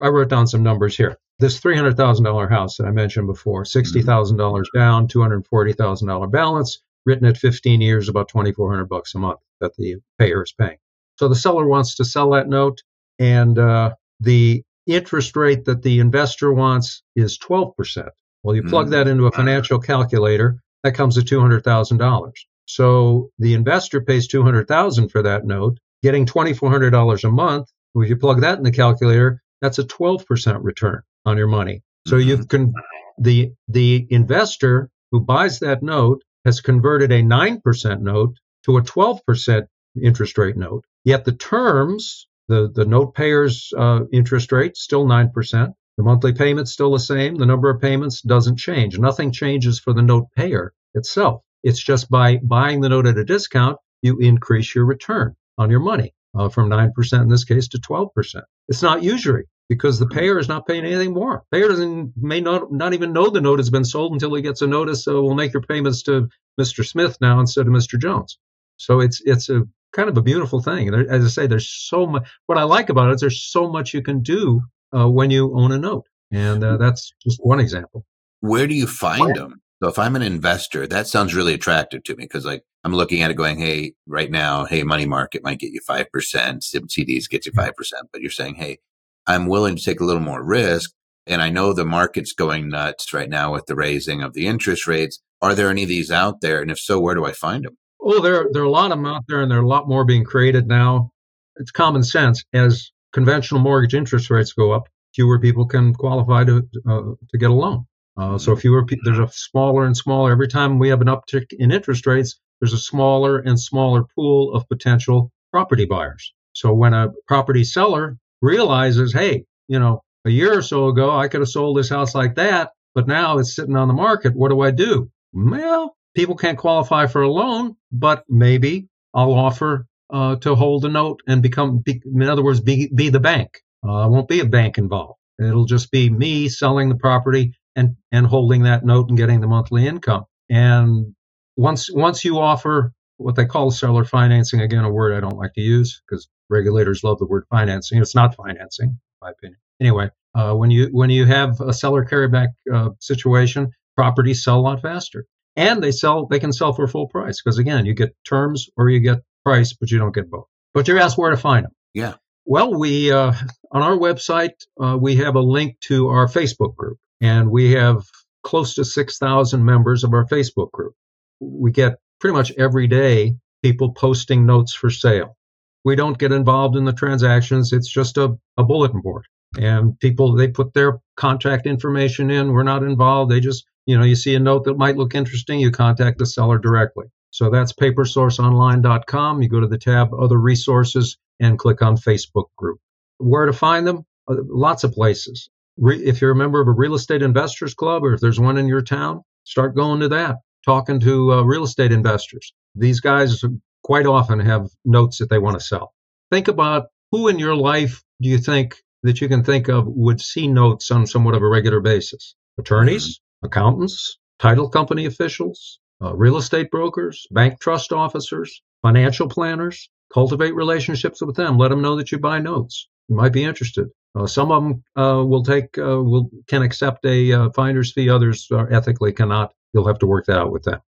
I 0.00 0.08
wrote 0.08 0.28
down 0.28 0.46
some 0.46 0.62
numbers 0.62 0.96
here 0.96 1.18
this 1.38 1.60
$300,000 1.60 2.50
house 2.50 2.76
that 2.76 2.86
I 2.86 2.90
mentioned 2.90 3.26
before, 3.26 3.64
$60,000 3.64 4.04
mm-hmm. 4.04 4.78
down, 4.78 5.08
$240,000 5.08 6.32
balance, 6.32 6.82
written 7.06 7.26
at 7.26 7.36
15 7.36 7.80
years, 7.80 8.08
about 8.08 8.28
2,400 8.28 8.86
bucks 8.86 9.14
a 9.14 9.18
month 9.18 9.38
that 9.60 9.76
the 9.76 9.96
payer 10.18 10.42
is 10.42 10.52
paying. 10.52 10.78
So 11.16 11.28
the 11.28 11.36
seller 11.36 11.66
wants 11.66 11.96
to 11.96 12.04
sell 12.04 12.30
that 12.30 12.48
note, 12.48 12.82
and 13.18 13.58
uh, 13.58 13.94
the 14.20 14.62
interest 14.88 15.36
rate 15.36 15.64
that 15.66 15.82
the 15.82 16.00
investor 16.00 16.52
wants 16.52 17.02
is 17.14 17.38
12%. 17.38 18.08
Well, 18.42 18.56
you 18.56 18.62
plug 18.62 18.86
mm-hmm. 18.86 18.92
that 18.92 19.08
into 19.08 19.26
a 19.26 19.32
financial 19.32 19.78
calculator, 19.78 20.60
that 20.84 20.94
comes 20.94 21.16
to 21.16 21.22
$200,000. 21.22 22.32
So 22.66 23.30
the 23.38 23.54
investor 23.54 24.00
pays 24.00 24.28
200,000 24.28 25.08
for 25.08 25.22
that 25.22 25.44
note, 25.44 25.78
getting 26.02 26.26
$2,400 26.26 27.24
a 27.24 27.30
month. 27.30 27.68
Well, 27.94 28.04
if 28.04 28.10
you 28.10 28.16
plug 28.16 28.42
that 28.42 28.58
in 28.58 28.64
the 28.64 28.70
calculator, 28.70 29.42
that's 29.60 29.78
a 29.78 29.84
12% 29.84 30.62
return 30.62 31.02
on 31.24 31.36
your 31.36 31.48
money. 31.48 31.82
So 32.06 32.16
mm-hmm. 32.16 32.28
you've 32.28 32.48
con- 32.48 32.72
the 33.18 33.52
the 33.66 34.06
investor 34.10 34.90
who 35.10 35.20
buys 35.20 35.58
that 35.60 35.82
note 35.82 36.22
has 36.44 36.60
converted 36.60 37.10
a 37.10 37.22
9% 37.22 38.00
note 38.00 38.36
to 38.64 38.76
a 38.76 38.82
12% 38.82 39.66
interest 40.00 40.38
rate 40.38 40.56
note. 40.56 40.84
Yet 41.04 41.24
the 41.24 41.32
terms, 41.32 42.27
the, 42.48 42.70
the 42.74 42.84
note 42.84 43.14
payer's 43.14 43.72
uh, 43.76 44.00
interest 44.12 44.52
rate, 44.52 44.76
still 44.76 45.06
9%. 45.06 45.72
The 45.96 46.04
monthly 46.04 46.32
payment's 46.32 46.72
still 46.72 46.92
the 46.92 47.00
same. 47.00 47.34
The 47.34 47.46
number 47.46 47.70
of 47.70 47.80
payments 47.80 48.22
doesn't 48.22 48.56
change. 48.56 48.98
Nothing 48.98 49.32
changes 49.32 49.80
for 49.80 49.92
the 49.92 50.02
note 50.02 50.28
payer 50.36 50.72
itself. 50.94 51.42
It's 51.62 51.82
just 51.82 52.08
by 52.08 52.38
buying 52.42 52.80
the 52.80 52.88
note 52.88 53.06
at 53.06 53.18
a 53.18 53.24
discount, 53.24 53.78
you 54.00 54.18
increase 54.18 54.74
your 54.74 54.84
return 54.84 55.34
on 55.58 55.70
your 55.70 55.80
money 55.80 56.14
uh, 56.36 56.48
from 56.48 56.70
9% 56.70 57.22
in 57.22 57.28
this 57.28 57.44
case 57.44 57.68
to 57.68 57.78
12%. 57.78 58.42
It's 58.68 58.82
not 58.82 59.02
usury 59.02 59.46
because 59.68 59.98
the 59.98 60.06
payer 60.06 60.38
is 60.38 60.48
not 60.48 60.66
paying 60.66 60.84
anything 60.84 61.12
more. 61.12 61.42
Payer 61.52 61.68
doesn't 61.68 62.12
may 62.16 62.40
not 62.40 62.72
not 62.72 62.94
even 62.94 63.12
know 63.12 63.28
the 63.28 63.40
note 63.40 63.58
has 63.58 63.70
been 63.70 63.84
sold 63.84 64.12
until 64.12 64.34
he 64.34 64.42
gets 64.42 64.62
a 64.62 64.66
notice. 64.66 65.04
So 65.04 65.22
we'll 65.22 65.34
make 65.34 65.52
your 65.52 65.62
payments 65.62 66.02
to 66.04 66.28
Mr. 66.60 66.86
Smith 66.86 67.18
now 67.20 67.40
instead 67.40 67.66
of 67.66 67.72
Mr. 67.72 67.98
Jones. 67.98 68.38
So 68.76 69.00
it's 69.00 69.20
it's 69.24 69.48
a 69.50 69.64
kind 69.92 70.08
of 70.08 70.16
a 70.16 70.22
beautiful 70.22 70.60
thing. 70.60 70.88
And 70.88 71.10
as 71.10 71.24
I 71.24 71.28
say, 71.28 71.46
there's 71.46 71.68
so 71.68 72.06
much. 72.06 72.28
What 72.46 72.58
I 72.58 72.64
like 72.64 72.88
about 72.88 73.10
it 73.10 73.14
is 73.14 73.20
there's 73.20 73.42
so 73.42 73.68
much 73.70 73.94
you 73.94 74.02
can 74.02 74.22
do 74.22 74.62
uh, 74.96 75.08
when 75.08 75.30
you 75.30 75.56
own 75.56 75.72
a 75.72 75.78
note, 75.78 76.06
and 76.30 76.62
uh, 76.62 76.76
that's 76.76 77.12
just 77.22 77.38
one 77.42 77.60
example. 77.60 78.04
Where 78.40 78.66
do 78.66 78.74
you 78.74 78.86
find 78.86 79.34
them? 79.34 79.60
So 79.82 79.88
if 79.88 79.98
I'm 79.98 80.16
an 80.16 80.22
investor, 80.22 80.86
that 80.86 81.06
sounds 81.06 81.34
really 81.34 81.54
attractive 81.54 82.02
to 82.04 82.16
me 82.16 82.24
because 82.24 82.44
like 82.44 82.64
I'm 82.82 82.94
looking 82.94 83.22
at 83.22 83.30
it 83.30 83.34
going, 83.34 83.58
Hey, 83.58 83.94
right 84.06 84.30
now, 84.30 84.64
Hey, 84.64 84.82
money 84.82 85.06
market 85.06 85.44
might 85.44 85.60
get 85.60 85.72
you 85.72 85.80
5%. 85.80 86.06
CDs 86.06 87.28
gets 87.28 87.46
you 87.46 87.52
5%, 87.52 87.72
but 88.12 88.20
you're 88.20 88.30
saying, 88.30 88.56
Hey, 88.56 88.78
I'm 89.26 89.46
willing 89.46 89.76
to 89.76 89.84
take 89.84 90.00
a 90.00 90.04
little 90.04 90.22
more 90.22 90.42
risk. 90.42 90.90
And 91.26 91.42
I 91.42 91.50
know 91.50 91.72
the 91.72 91.84
market's 91.84 92.32
going 92.32 92.68
nuts 92.68 93.12
right 93.12 93.28
now 93.28 93.52
with 93.52 93.66
the 93.66 93.76
raising 93.76 94.22
of 94.22 94.32
the 94.32 94.46
interest 94.46 94.86
rates. 94.86 95.20
Are 95.40 95.54
there 95.54 95.70
any 95.70 95.82
of 95.82 95.88
these 95.88 96.10
out 96.10 96.40
there? 96.40 96.60
And 96.60 96.70
if 96.70 96.80
so, 96.80 96.98
where 96.98 97.14
do 97.14 97.24
I 97.24 97.32
find 97.32 97.64
them? 97.64 97.76
Oh, 98.10 98.22
there, 98.22 98.46
there 98.50 98.62
are 98.62 98.64
a 98.64 98.70
lot 98.70 98.90
of 98.90 98.96
them 98.96 99.04
out 99.04 99.24
there, 99.28 99.42
and 99.42 99.50
there 99.50 99.58
are 99.58 99.62
a 99.62 99.68
lot 99.68 99.86
more 99.86 100.02
being 100.02 100.24
created 100.24 100.66
now. 100.66 101.10
It's 101.56 101.70
common 101.70 102.02
sense. 102.02 102.42
As 102.54 102.90
conventional 103.12 103.60
mortgage 103.60 103.92
interest 103.92 104.30
rates 104.30 104.54
go 104.54 104.72
up, 104.72 104.88
fewer 105.14 105.38
people 105.38 105.66
can 105.66 105.92
qualify 105.92 106.44
to 106.44 106.66
uh, 106.88 107.02
to 107.28 107.38
get 107.38 107.50
a 107.50 107.52
loan. 107.52 107.84
Uh, 108.16 108.38
so 108.38 108.56
fewer 108.56 108.86
pe- 108.86 108.96
there's 109.04 109.18
a 109.18 109.28
smaller 109.28 109.84
and 109.84 109.94
smaller. 109.94 110.32
Every 110.32 110.48
time 110.48 110.78
we 110.78 110.88
have 110.88 111.02
an 111.02 111.08
uptick 111.08 111.48
in 111.58 111.70
interest 111.70 112.06
rates, 112.06 112.40
there's 112.60 112.72
a 112.72 112.78
smaller 112.78 113.40
and 113.40 113.60
smaller 113.60 114.04
pool 114.14 114.54
of 114.54 114.66
potential 114.70 115.30
property 115.52 115.84
buyers. 115.84 116.32
So 116.54 116.72
when 116.72 116.94
a 116.94 117.12
property 117.26 117.62
seller 117.62 118.16
realizes, 118.40 119.12
hey, 119.12 119.44
you 119.68 119.78
know, 119.78 120.00
a 120.24 120.30
year 120.30 120.56
or 120.56 120.62
so 120.62 120.88
ago, 120.88 121.10
I 121.10 121.28
could 121.28 121.40
have 121.40 121.50
sold 121.50 121.76
this 121.76 121.90
house 121.90 122.14
like 122.14 122.36
that, 122.36 122.70
but 122.94 123.06
now 123.06 123.36
it's 123.36 123.54
sitting 123.54 123.76
on 123.76 123.86
the 123.86 123.94
market. 123.94 124.34
What 124.34 124.48
do 124.48 124.62
I 124.62 124.70
do? 124.70 125.10
Well, 125.34 125.94
people 126.18 126.34
can't 126.34 126.58
qualify 126.58 127.06
for 127.06 127.22
a 127.22 127.30
loan, 127.30 127.76
but 127.92 128.24
maybe 128.28 128.88
I'll 129.14 129.34
offer 129.34 129.86
uh, 130.12 130.34
to 130.36 130.56
hold 130.56 130.84
a 130.84 130.88
note 130.88 131.20
and 131.28 131.40
become, 131.40 131.78
be, 131.78 132.02
in 132.04 132.24
other 132.24 132.42
words, 132.42 132.60
be, 132.60 132.90
be 132.92 133.10
the 133.10 133.20
bank. 133.20 133.60
Uh, 133.84 134.08
won't 134.10 134.26
be 134.26 134.40
a 134.40 134.44
bank 134.44 134.78
involved. 134.78 135.20
It'll 135.38 135.64
just 135.64 135.92
be 135.92 136.10
me 136.10 136.48
selling 136.48 136.88
the 136.88 136.96
property 136.96 137.52
and, 137.76 137.94
and 138.10 138.26
holding 138.26 138.64
that 138.64 138.84
note 138.84 139.10
and 139.10 139.16
getting 139.16 139.40
the 139.40 139.46
monthly 139.46 139.86
income. 139.86 140.24
And 140.50 141.14
once, 141.56 141.88
once 141.88 142.24
you 142.24 142.40
offer 142.40 142.92
what 143.18 143.36
they 143.36 143.46
call 143.46 143.70
seller 143.70 144.04
financing, 144.04 144.60
again, 144.60 144.82
a 144.82 144.90
word 144.90 145.16
I 145.16 145.20
don't 145.20 145.38
like 145.38 145.54
to 145.54 145.60
use 145.60 146.02
because 146.04 146.28
regulators 146.50 147.04
love 147.04 147.20
the 147.20 147.26
word 147.26 147.44
financing. 147.48 148.00
It's 148.00 148.16
not 148.16 148.34
financing, 148.34 148.88
in 148.88 148.98
my 149.22 149.30
opinion. 149.30 149.60
Anyway, 149.80 150.10
uh, 150.34 150.52
when 150.54 150.72
you 150.72 150.88
when 150.90 151.10
you 151.10 151.26
have 151.26 151.60
a 151.60 151.72
seller 151.72 152.04
carryback 152.04 152.48
uh, 152.74 152.90
situation, 152.98 153.70
properties 153.96 154.42
sell 154.42 154.58
a 154.58 154.62
lot 154.62 154.82
faster, 154.82 155.24
and 155.58 155.82
they 155.82 155.90
sell 155.92 156.26
they 156.26 156.38
can 156.38 156.52
sell 156.52 156.72
for 156.72 156.86
full 156.86 157.08
price 157.08 157.42
because 157.42 157.58
again, 157.58 157.84
you 157.84 157.92
get 157.92 158.16
terms 158.24 158.70
or 158.76 158.88
you 158.88 159.00
get 159.00 159.18
price, 159.44 159.74
but 159.74 159.90
you 159.90 159.98
don't 159.98 160.14
get 160.14 160.30
both. 160.30 160.46
But 160.72 160.88
you're 160.88 160.98
asked 160.98 161.18
where 161.18 161.30
to 161.30 161.36
find 161.36 161.64
them. 161.64 161.72
Yeah. 161.92 162.14
Well, 162.46 162.78
we 162.78 163.12
uh, 163.12 163.32
on 163.72 163.82
our 163.82 163.96
website 163.96 164.54
uh, 164.80 164.96
we 164.98 165.16
have 165.16 165.34
a 165.34 165.40
link 165.40 165.78
to 165.88 166.08
our 166.08 166.26
Facebook 166.26 166.76
group, 166.76 166.98
and 167.20 167.50
we 167.50 167.72
have 167.72 168.04
close 168.42 168.76
to 168.76 168.84
six 168.84 169.18
thousand 169.18 169.64
members 169.64 170.04
of 170.04 170.14
our 170.14 170.26
Facebook 170.26 170.70
group. 170.70 170.94
We 171.40 171.72
get 171.72 171.98
pretty 172.20 172.36
much 172.36 172.52
every 172.52 172.86
day 172.86 173.36
people 173.62 173.92
posting 173.92 174.46
notes 174.46 174.72
for 174.74 174.90
sale. 174.90 175.36
We 175.84 175.96
don't 175.96 176.18
get 176.18 176.32
involved 176.32 176.76
in 176.76 176.84
the 176.84 176.92
transactions. 176.92 177.72
It's 177.72 177.90
just 177.90 178.16
a, 178.18 178.36
a 178.56 178.64
bulletin 178.64 179.00
board. 179.00 179.24
And 179.58 179.98
people, 179.98 180.34
they 180.34 180.48
put 180.48 180.74
their 180.74 180.98
contact 181.16 181.66
information 181.66 182.30
in. 182.30 182.52
We're 182.52 182.64
not 182.64 182.82
involved. 182.82 183.30
They 183.30 183.40
just, 183.40 183.64
you 183.88 183.96
know, 183.96 184.04
you 184.04 184.16
see 184.16 184.34
a 184.34 184.38
note 184.38 184.64
that 184.64 184.76
might 184.76 184.98
look 184.98 185.14
interesting, 185.14 185.60
you 185.60 185.70
contact 185.70 186.18
the 186.18 186.26
seller 186.26 186.58
directly. 186.58 187.06
So 187.30 187.48
that's 187.48 187.72
papersourceonline.com. 187.72 189.42
You 189.42 189.48
go 189.48 189.60
to 189.60 189.66
the 189.66 189.78
tab 189.78 190.12
Other 190.12 190.36
Resources 190.36 191.16
and 191.40 191.58
click 191.58 191.80
on 191.80 191.96
Facebook 191.96 192.48
group. 192.54 192.80
Where 193.16 193.46
to 193.46 193.52
find 193.54 193.86
them? 193.86 194.04
Uh, 194.30 194.36
lots 194.46 194.84
of 194.84 194.92
places. 194.92 195.48
Re- 195.78 196.04
if 196.04 196.20
you're 196.20 196.32
a 196.32 196.36
member 196.36 196.60
of 196.60 196.68
a 196.68 196.72
real 196.72 196.94
estate 196.94 197.22
investors 197.22 197.72
club 197.72 198.04
or 198.04 198.12
if 198.12 198.20
there's 198.20 198.38
one 198.38 198.58
in 198.58 198.68
your 198.68 198.82
town, 198.82 199.22
start 199.44 199.74
going 199.74 200.00
to 200.00 200.08
that 200.10 200.36
talking 200.66 201.00
to 201.00 201.32
uh, 201.32 201.42
real 201.42 201.64
estate 201.64 201.92
investors. 201.92 202.52
These 202.74 203.00
guys 203.00 203.42
quite 203.82 204.04
often 204.04 204.38
have 204.40 204.68
notes 204.84 205.16
that 205.18 205.30
they 205.30 205.38
want 205.38 205.58
to 205.58 205.64
sell. 205.64 205.94
Think 206.30 206.48
about 206.48 206.88
who 207.10 207.28
in 207.28 207.38
your 207.38 207.56
life 207.56 208.02
do 208.20 208.28
you 208.28 208.36
think 208.36 208.76
that 209.02 209.22
you 209.22 209.28
can 209.28 209.44
think 209.44 209.68
of 209.68 209.86
would 209.86 210.20
see 210.20 210.46
notes 210.46 210.90
on 210.90 211.06
somewhat 211.06 211.34
of 211.34 211.42
a 211.42 211.48
regular 211.48 211.80
basis? 211.80 212.34
Attorneys, 212.58 213.20
accountants, 213.42 214.18
title 214.38 214.68
company 214.68 215.06
officials, 215.06 215.80
uh, 216.02 216.14
real 216.14 216.36
estate 216.36 216.70
brokers, 216.70 217.26
bank 217.30 217.60
trust 217.60 217.92
officers, 217.92 218.62
financial 218.82 219.28
planners. 219.28 219.88
Cultivate 220.12 220.54
relationships 220.54 221.20
with 221.20 221.36
them. 221.36 221.58
Let 221.58 221.68
them 221.68 221.82
know 221.82 221.94
that 221.96 222.10
you 222.10 222.18
buy 222.18 222.38
notes. 222.38 222.88
You 223.08 223.16
might 223.16 223.32
be 223.32 223.44
interested. 223.44 223.88
Uh, 224.14 224.26
some 224.26 224.50
of 224.50 224.62
them 224.62 224.82
uh, 224.96 225.24
will 225.24 225.42
take 225.42 225.76
uh, 225.78 226.02
will 226.02 226.30
can 226.46 226.62
accept 226.62 227.04
a 227.04 227.32
uh, 227.32 227.50
finder's 227.50 227.92
fee. 227.92 228.08
Others 228.08 228.48
ethically 228.70 229.12
cannot. 229.12 229.52
You'll 229.72 229.86
have 229.86 229.98
to 229.98 230.06
work 230.06 230.26
that 230.26 230.38
out 230.38 230.50
with 230.50 230.62
them. 230.64 230.80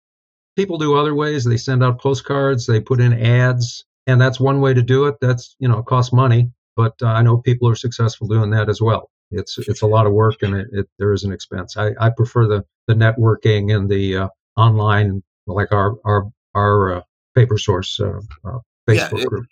People 0.55 0.77
do 0.77 0.95
other 0.95 1.13
ways. 1.13 1.43
They 1.43 1.57
send 1.57 1.83
out 1.83 2.01
postcards. 2.01 2.65
They 2.65 2.79
put 2.79 2.99
in 2.99 3.13
ads, 3.13 3.85
and 4.07 4.19
that's 4.19 4.39
one 4.39 4.61
way 4.61 4.73
to 4.73 4.81
do 4.81 5.05
it. 5.05 5.15
That's 5.21 5.55
you 5.59 5.67
know 5.67 5.83
costs 5.83 6.13
money, 6.13 6.51
but 6.75 6.95
uh, 7.01 7.07
I 7.07 7.21
know 7.21 7.37
people 7.37 7.67
are 7.69 7.75
successful 7.75 8.27
doing 8.27 8.51
that 8.51 8.69
as 8.69 8.81
well. 8.81 9.09
It's 9.31 9.57
it's 9.57 9.81
a 9.81 9.87
lot 9.87 10.07
of 10.07 10.13
work 10.13 10.41
and 10.41 10.55
it, 10.55 10.67
it 10.71 10.89
there 10.97 11.13
is 11.13 11.23
an 11.23 11.31
expense. 11.31 11.77
I, 11.77 11.91
I 11.99 12.09
prefer 12.09 12.47
the 12.47 12.65
the 12.87 12.95
networking 12.95 13.75
and 13.75 13.89
the 13.89 14.17
uh, 14.17 14.27
online 14.57 15.23
like 15.45 15.71
our 15.71 15.95
our 16.05 16.31
our 16.55 16.93
uh, 16.93 17.01
paper 17.35 17.57
source 17.57 17.99
uh, 17.99 18.19
uh, 18.45 18.59
Facebook 18.87 19.19
yeah, 19.19 19.25
group. 19.25 19.45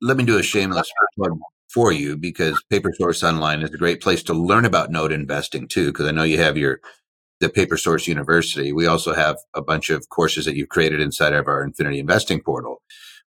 Let 0.00 0.16
me 0.16 0.24
do 0.24 0.38
a 0.38 0.42
shameless 0.42 0.90
plug 1.16 1.38
for 1.72 1.92
you 1.92 2.16
because 2.16 2.62
Paper 2.68 2.92
Source 2.98 3.22
Online 3.22 3.62
is 3.62 3.72
a 3.72 3.78
great 3.78 4.00
place 4.00 4.22
to 4.24 4.34
learn 4.34 4.64
about 4.64 4.90
note 4.90 5.12
investing 5.12 5.68
too. 5.68 5.86
Because 5.86 6.06
I 6.06 6.10
know 6.10 6.24
you 6.24 6.38
have 6.38 6.58
your 6.58 6.80
the 7.40 7.48
Paper 7.48 7.76
Source 7.76 8.06
University. 8.06 8.72
We 8.72 8.86
also 8.86 9.14
have 9.14 9.36
a 9.54 9.62
bunch 9.62 9.90
of 9.90 10.08
courses 10.08 10.44
that 10.44 10.54
you've 10.54 10.68
created 10.68 11.00
inside 11.00 11.32
of 11.32 11.48
our 11.48 11.64
Infinity 11.64 11.98
Investing 11.98 12.40
portal, 12.40 12.82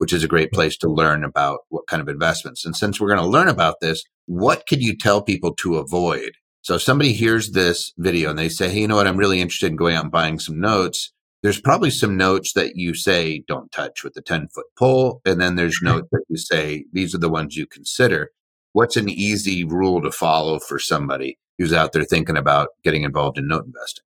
which 0.02 0.12
is 0.12 0.24
a 0.24 0.28
great 0.28 0.50
place 0.50 0.76
to 0.76 0.88
learn 0.88 1.22
about 1.22 1.60
what 1.68 1.86
kind 1.86 2.02
of 2.02 2.08
investments. 2.08 2.64
And 2.64 2.74
since 2.74 3.00
we're 3.00 3.14
going 3.14 3.20
to 3.20 3.24
learn 3.24 3.46
about 3.46 3.76
this, 3.80 4.02
what 4.26 4.66
could 4.66 4.82
you 4.82 4.96
tell 4.96 5.22
people 5.22 5.54
to 5.60 5.76
avoid? 5.76 6.32
So 6.62 6.74
if 6.74 6.82
somebody 6.82 7.12
hears 7.12 7.52
this 7.52 7.92
video 7.96 8.30
and 8.30 8.36
they 8.36 8.48
say, 8.48 8.68
Hey, 8.68 8.80
you 8.80 8.88
know 8.88 8.96
what? 8.96 9.06
I'm 9.06 9.16
really 9.16 9.40
interested 9.40 9.70
in 9.70 9.76
going 9.76 9.94
out 9.94 10.02
and 10.02 10.10
buying 10.10 10.40
some 10.40 10.58
notes. 10.58 11.12
There's 11.44 11.60
probably 11.60 11.90
some 11.90 12.16
notes 12.16 12.52
that 12.54 12.74
you 12.74 12.94
say 12.94 13.44
don't 13.46 13.70
touch 13.70 14.02
with 14.02 14.14
the 14.14 14.22
10 14.22 14.48
foot 14.52 14.66
pole. 14.76 15.20
And 15.24 15.40
then 15.40 15.54
there's 15.54 15.78
notes 15.80 16.08
that 16.10 16.24
you 16.28 16.36
say, 16.36 16.84
these 16.92 17.14
are 17.14 17.18
the 17.18 17.28
ones 17.28 17.56
you 17.56 17.68
consider. 17.68 18.32
What's 18.72 18.96
an 18.96 19.08
easy 19.08 19.62
rule 19.62 20.02
to 20.02 20.10
follow 20.10 20.58
for 20.58 20.80
somebody 20.80 21.38
who's 21.58 21.72
out 21.72 21.92
there 21.92 22.02
thinking 22.02 22.36
about 22.36 22.70
getting 22.82 23.04
involved 23.04 23.38
in 23.38 23.46
note 23.46 23.66
investing? 23.66 24.02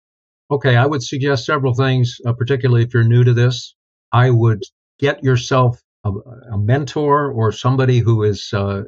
Okay. 0.50 0.74
I 0.74 0.86
would 0.86 1.04
suggest 1.04 1.46
several 1.46 1.72
things, 1.72 2.18
uh, 2.26 2.32
particularly 2.32 2.82
if 2.82 2.92
you're 2.92 3.04
new 3.04 3.22
to 3.22 3.32
this. 3.32 3.76
I 4.10 4.30
would 4.30 4.64
get 4.98 5.22
yourself 5.22 5.80
a, 6.04 6.10
a 6.52 6.58
mentor 6.58 7.30
or 7.32 7.52
somebody 7.52 7.98
who 7.98 8.22
is 8.22 8.52
uh, 8.52 8.82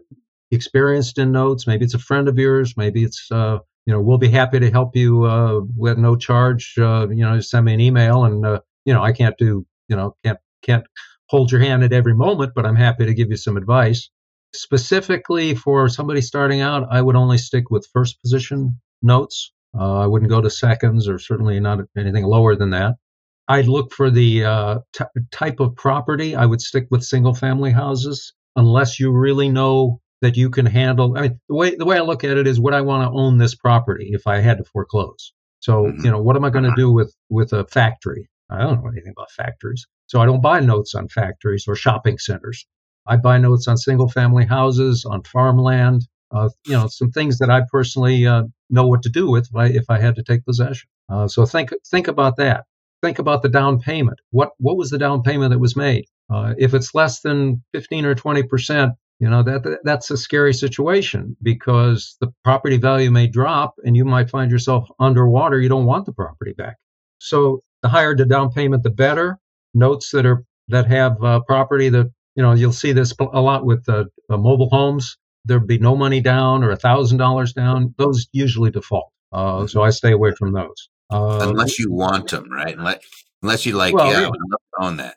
experienced 0.51 1.19
in 1.19 1.33
notes. 1.33 1.67
Maybe 1.67 1.85
it's 1.85 1.95
a 1.95 1.99
friend 1.99 2.29
of 2.29 2.39
yours. 2.39 2.75
Maybe 2.77 3.05
it's, 3.05 3.31
uh, 3.31 3.59
you 3.87 3.93
know, 3.93 4.01
we'll 4.01 4.19
be 4.19 4.29
happy 4.29 4.61
to 4.61 4.71
help 4.71 4.97
you 4.97 5.25
uh, 5.25 5.61
with 5.77 5.99
no 5.99 6.17
charge. 6.17 6.75
Uh, 6.79 7.09
you 7.09 7.25
know, 7.25 7.37
just 7.37 7.51
send 7.51 7.65
me 7.65 7.75
an 7.75 7.81
email, 7.81 8.25
and 8.25 8.45
uh, 8.45 8.61
you 8.85 8.93
know, 8.93 9.03
I 9.03 9.13
can't 9.13 9.37
do, 9.39 9.67
you 9.89 9.97
know, 9.97 10.17
can't 10.25 10.39
can't 10.63 10.85
hold 11.29 11.51
your 11.51 11.61
hand 11.61 11.85
at 11.85 11.93
every 11.93 12.15
moment, 12.15 12.53
but 12.55 12.67
I'm 12.67 12.77
happy 12.77 13.07
to 13.07 13.15
give 13.15 13.31
you 13.31 13.37
some 13.37 13.57
advice. 13.57 14.11
Specifically 14.55 15.55
for 15.55 15.89
somebody 15.89 16.21
starting 16.21 16.61
out, 16.61 16.87
I 16.91 17.03
would 17.03 17.17
only 17.17 17.39
stick 17.39 17.71
with 17.71 17.89
first 17.93 18.21
position 18.23 18.81
notes. 19.03 19.53
Uh, 19.79 19.99
I 19.99 20.07
wouldn't 20.07 20.31
go 20.31 20.41
to 20.41 20.51
seconds, 20.51 21.09
or 21.09 21.19
certainly 21.19 21.61
not 21.61 21.81
anything 21.97 22.25
lower 22.25 22.57
than 22.57 22.71
that. 22.71 22.95
I'd 23.49 23.69
look 23.69 23.93
for 23.93 24.11
the 24.11 24.45
uh, 24.45 24.79
t- 24.93 25.05
type 25.31 25.61
of 25.61 25.77
property. 25.77 26.35
I 26.35 26.47
would 26.47 26.61
stick 26.61 26.87
with 26.91 27.05
single 27.05 27.35
family 27.35 27.71
houses 27.71 28.33
unless 28.57 28.99
you 28.99 29.13
really 29.13 29.49
know 29.49 30.01
that 30.23 30.37
you 30.37 30.51
can 30.51 30.67
handle. 30.67 31.17
I 31.17 31.23
mean, 31.23 31.41
the 31.49 31.55
way 31.55 31.75
the 31.77 31.85
way 31.85 31.99
I 31.99 32.03
look 32.03 32.25
at 32.25 32.37
it 32.37 32.47
is, 32.47 32.59
would 32.59 32.75
I 32.75 32.81
want 32.81 33.03
to 33.05 33.17
own 33.17 33.39
this 33.39 33.55
property 33.55 34.11
if 34.13 34.27
I 34.27 34.41
had 34.41 34.59
to 34.59 34.65
foreclose? 34.65 35.33
So, 35.61 35.85
mm-hmm. 35.85 36.05
you 36.05 36.11
know, 36.11 36.21
what 36.21 36.37
am 36.37 36.45
I 36.45 36.51
going 36.51 36.65
to 36.65 36.75
do 36.77 36.93
with 36.93 37.15
with 37.29 37.53
a 37.53 37.67
factory? 37.67 38.29
I 38.51 38.59
don't 38.59 38.83
know 38.83 38.91
anything 38.91 39.13
about 39.17 39.31
factories, 39.31 39.87
so 40.07 40.21
I 40.21 40.27
don't 40.27 40.41
buy 40.41 40.61
notes 40.61 40.95
on 40.95 41.09
factories 41.09 41.65
or 41.69 41.75
shopping 41.75 42.19
centers. 42.19 42.67
I 43.07 43.17
buy 43.17 43.39
notes 43.39 43.69
on 43.69 43.77
single 43.77 44.09
family 44.09 44.47
houses, 44.47 45.05
on 45.05 45.23
farmland. 45.23 46.07
Uh, 46.33 46.49
you 46.67 46.73
know, 46.73 46.89
some 46.89 47.11
things 47.11 47.39
that 47.39 47.51
I 47.51 47.63
personally 47.71 48.27
uh, 48.27 48.45
know 48.69 48.89
what 48.89 49.03
to 49.03 49.09
do 49.09 49.31
with 49.31 49.49
if 49.49 49.55
I, 49.55 49.67
if 49.67 49.85
I 49.89 50.01
had 50.01 50.17
to 50.17 50.25
take 50.25 50.45
possession. 50.45 50.89
Uh, 51.09 51.29
so 51.29 51.47
think 51.47 51.71
think 51.89 52.09
about 52.09 52.37
that. 52.37 52.65
Think 53.03 53.19
about 53.19 53.43
the 53.43 53.49
down 53.49 53.81
payment. 53.81 54.19
What 54.31 54.51
what 54.59 54.77
was 54.77 54.91
the 54.91 54.99
down 54.99 55.23
payment 55.23 55.51
that 55.51 55.59
was 55.59 55.77
made? 55.77 56.07
Uh, 56.33 56.55
if 56.59 56.75
it's 56.75 56.95
less 56.95 57.21
than 57.21 57.63
15 57.73 58.05
or 58.07 58.15
20 58.15 58.43
percent, 58.45 58.93
you 59.21 59.29
know 59.29 59.43
that 59.43 59.81
that's 59.85 60.11
a 60.11 60.17
scary 60.17 60.55
situation 60.55 61.37
because 61.43 62.17
the 62.21 62.33
property 62.45 62.79
value 62.79 63.11
may 63.11 63.27
drop 63.27 63.75
and 63.85 63.97
you 63.97 64.05
might 64.05 64.31
find 64.31 64.51
yourself 64.51 64.89
underwater. 64.99 65.61
You 65.61 65.69
don't 65.69 65.87
want 65.87 66.07
the 66.07 66.13
property 66.13 66.53
back. 66.53 66.77
So 67.19 67.63
the 67.83 67.89
higher 67.89 68.17
the 68.17 68.25
down 68.25 68.51
payment 68.53 68.83
the 68.83 68.91
better. 68.91 69.39
Notes 69.75 70.11
that 70.13 70.25
are 70.27 70.45
that 70.69 70.87
have 70.87 71.23
uh, 71.23 71.41
property 71.41 71.89
that 71.91 72.11
you 72.35 72.43
know 72.43 72.53
you'll 72.53 72.73
see 72.73 72.93
this 72.93 73.15
a 73.21 73.41
lot 73.41 73.67
with 73.67 73.89
uh, 73.89 74.05
uh, 74.31 74.37
mobile 74.37 74.71
homes. 74.71 75.19
There'd 75.45 75.67
be 75.67 75.79
no 75.79 75.95
money 75.97 76.21
down 76.21 76.65
or 76.65 76.71
a 76.71 76.77
thousand 76.77 77.19
dollars 77.19 77.53
down. 77.53 77.95
Those 77.99 78.27
usually 78.33 78.71
default. 78.71 79.13
Uh, 79.33 79.67
so 79.67 79.83
i 79.83 79.91
stay 79.91 80.13
away 80.13 80.33
from 80.33 80.53
those 80.53 80.89
uh, 81.11 81.39
unless 81.43 81.79
you 81.79 81.91
want 81.93 82.31
them 82.31 82.51
right 82.51 82.77
unless, 82.77 82.99
unless 83.43 83.67
you 83.67 83.73
like 83.73 83.95
well, 83.95 84.11
yeah, 84.11 84.21
yeah. 84.21 84.27
i 84.27 84.31
would 84.31 84.41
love 84.51 84.61
to 84.61 84.87
own 84.87 84.97
that 84.97 85.17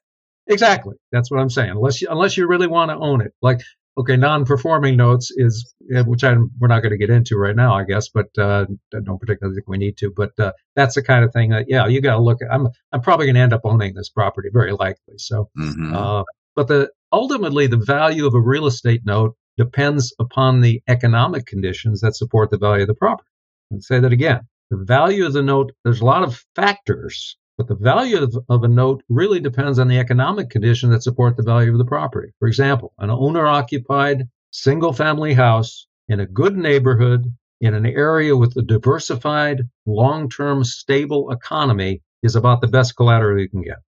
Exactly. 0.51 0.95
That's 1.11 1.29
what 1.29 1.39
I'm 1.39 1.51
saying. 1.51 1.69
Unless 1.69 2.01
you, 2.01 2.07
unless 2.09 2.35
you 2.35 2.47
really 2.47 2.65
want 2.65 2.89
to 2.89 2.97
own 2.97 3.21
it. 3.21 3.33
Like 3.39 3.61
Okay, 3.99 4.15
non-performing 4.15 4.95
notes 4.95 5.29
is 5.35 5.73
which 5.89 6.23
I 6.23 6.33
we're 6.57 6.69
not 6.69 6.81
going 6.81 6.91
to 6.91 6.97
get 6.97 7.09
into 7.09 7.35
right 7.35 7.55
now, 7.55 7.73
I 7.73 7.83
guess, 7.83 8.07
but 8.07 8.27
uh, 8.37 8.65
I 8.95 8.99
don't 9.03 9.19
particularly 9.19 9.55
think 9.55 9.67
we 9.67 9.77
need 9.77 9.97
to. 9.97 10.09
But 10.15 10.31
uh, 10.39 10.53
that's 10.73 10.95
the 10.95 11.03
kind 11.03 11.25
of 11.25 11.33
thing 11.33 11.49
that 11.49 11.65
yeah, 11.67 11.85
you 11.85 11.99
got 11.99 12.15
to 12.15 12.21
look 12.21 12.41
at. 12.41 12.49
I'm 12.49 12.69
I'm 12.93 13.01
probably 13.01 13.25
going 13.25 13.35
to 13.35 13.41
end 13.41 13.51
up 13.51 13.61
owning 13.65 13.95
this 13.95 14.07
property 14.07 14.49
very 14.53 14.71
likely. 14.71 15.15
So, 15.17 15.49
mm-hmm. 15.59 15.93
uh, 15.93 16.23
but 16.55 16.69
the 16.69 16.91
ultimately 17.11 17.67
the 17.67 17.83
value 17.85 18.25
of 18.25 18.35
a 18.35 18.39
real 18.39 18.67
estate 18.67 19.01
note 19.05 19.35
depends 19.57 20.13
upon 20.17 20.61
the 20.61 20.81
economic 20.87 21.45
conditions 21.45 21.99
that 21.99 22.15
support 22.15 22.51
the 22.51 22.57
value 22.57 22.83
of 22.83 22.87
the 22.87 22.95
property. 22.95 23.27
And 23.69 23.83
say 23.83 23.99
that 23.99 24.13
again. 24.13 24.41
The 24.69 24.77
value 24.77 25.25
of 25.25 25.33
the 25.33 25.41
note, 25.41 25.71
there's 25.83 26.01
a 26.01 26.05
lot 26.05 26.23
of 26.23 26.43
factors 26.55 27.37
but 27.59 27.67
the 27.67 27.75
value 27.75 28.23
of, 28.23 28.37
of, 28.47 28.63
a 28.63 28.69
note 28.69 29.03
really 29.09 29.41
depends 29.41 29.79
on 29.79 29.89
the 29.89 29.99
economic 29.99 30.49
conditions 30.49 30.93
that 30.93 31.03
support 31.03 31.35
the 31.35 31.43
value 31.43 31.73
of 31.73 31.77
the 31.77 31.83
property. 31.83 32.31
For 32.39 32.47
example, 32.47 32.93
an 32.99 33.09
owner 33.09 33.45
occupied 33.45 34.29
single 34.51 34.93
family 34.93 35.33
house 35.33 35.85
in 36.07 36.21
a 36.21 36.25
good 36.25 36.55
neighborhood 36.55 37.25
in 37.59 37.73
an 37.73 37.85
area 37.85 38.37
with 38.37 38.55
a 38.55 38.61
diversified, 38.61 39.63
long 39.85 40.29
term, 40.29 40.63
stable 40.63 41.31
economy 41.31 42.01
is 42.23 42.37
about 42.37 42.61
the 42.61 42.67
best 42.67 42.95
collateral 42.95 43.41
you 43.41 43.49
can 43.49 43.61
get. 43.61 43.79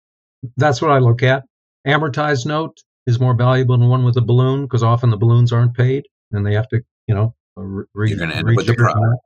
That's 0.57 0.83
what 0.83 0.91
I 0.91 0.99
look 0.99 1.23
at. 1.23 1.45
Amortized 1.87 2.47
note 2.47 2.77
is 3.07 3.21
more 3.21 3.35
valuable 3.35 3.79
than 3.79 3.89
one 3.89 4.03
with 4.03 4.17
a 4.17 4.21
balloon 4.21 4.63
because 4.63 4.83
often 4.83 5.11
the 5.11 5.17
balloons 5.17 5.53
aren't 5.53 5.77
paid 5.77 6.07
and 6.33 6.45
they 6.45 6.55
have 6.55 6.69
to, 6.71 6.81
you 7.07 7.15
know, 7.15 7.37
re- 7.55 8.09
You're 8.11 8.19
going 8.19 8.31
to 8.31 8.37
end 8.37 8.51
up 8.51 8.57
with 8.57 8.67
the 8.67 8.75
problem. 8.75 9.17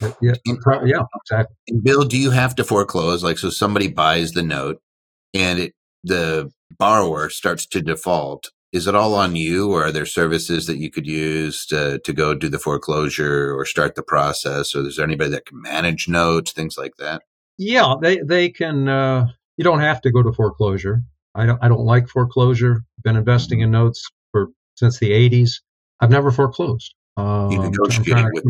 Yeah, 0.00 0.34
yeah, 0.84 1.02
exactly. 1.20 1.54
And 1.68 1.82
Bill, 1.84 2.04
do 2.04 2.18
you 2.18 2.30
have 2.30 2.54
to 2.56 2.64
foreclose? 2.64 3.22
Like, 3.22 3.38
so 3.38 3.50
somebody 3.50 3.88
buys 3.88 4.32
the 4.32 4.42
note 4.42 4.80
and 5.34 5.58
it, 5.58 5.74
the 6.04 6.50
borrower 6.78 7.30
starts 7.30 7.66
to 7.66 7.80
default. 7.80 8.50
Is 8.72 8.86
it 8.86 8.94
all 8.94 9.14
on 9.14 9.36
you, 9.36 9.70
or 9.70 9.84
are 9.84 9.92
there 9.92 10.06
services 10.06 10.66
that 10.66 10.78
you 10.78 10.90
could 10.90 11.06
use 11.06 11.66
to, 11.66 11.98
to 11.98 12.12
go 12.12 12.34
do 12.34 12.48
the 12.48 12.58
foreclosure 12.58 13.54
or 13.54 13.66
start 13.66 13.94
the 13.94 14.02
process? 14.02 14.74
Or 14.74 14.80
is 14.86 14.96
there 14.96 15.04
anybody 15.04 15.30
that 15.30 15.44
can 15.44 15.60
manage 15.60 16.08
notes, 16.08 16.52
things 16.52 16.78
like 16.78 16.96
that? 16.98 17.22
Yeah, 17.58 17.94
they 18.00 18.18
they 18.20 18.48
can. 18.48 18.88
Uh, 18.88 19.26
you 19.58 19.64
don't 19.64 19.80
have 19.80 20.00
to 20.02 20.10
go 20.10 20.22
to 20.22 20.32
foreclosure. 20.32 21.02
I 21.34 21.44
don't. 21.44 21.62
I 21.62 21.68
don't 21.68 21.84
like 21.84 22.08
foreclosure. 22.08 22.82
Been 23.04 23.16
investing 23.16 23.58
mm-hmm. 23.58 23.64
in 23.64 23.72
notes 23.72 24.08
for 24.32 24.48
since 24.76 24.98
the 24.98 25.10
'80s. 25.10 25.60
I've 26.00 26.10
never 26.10 26.30
foreclosed. 26.30 26.94
Um, 27.18 27.50
you 27.50 27.58
negotiate 27.58 28.24
with 28.32 28.44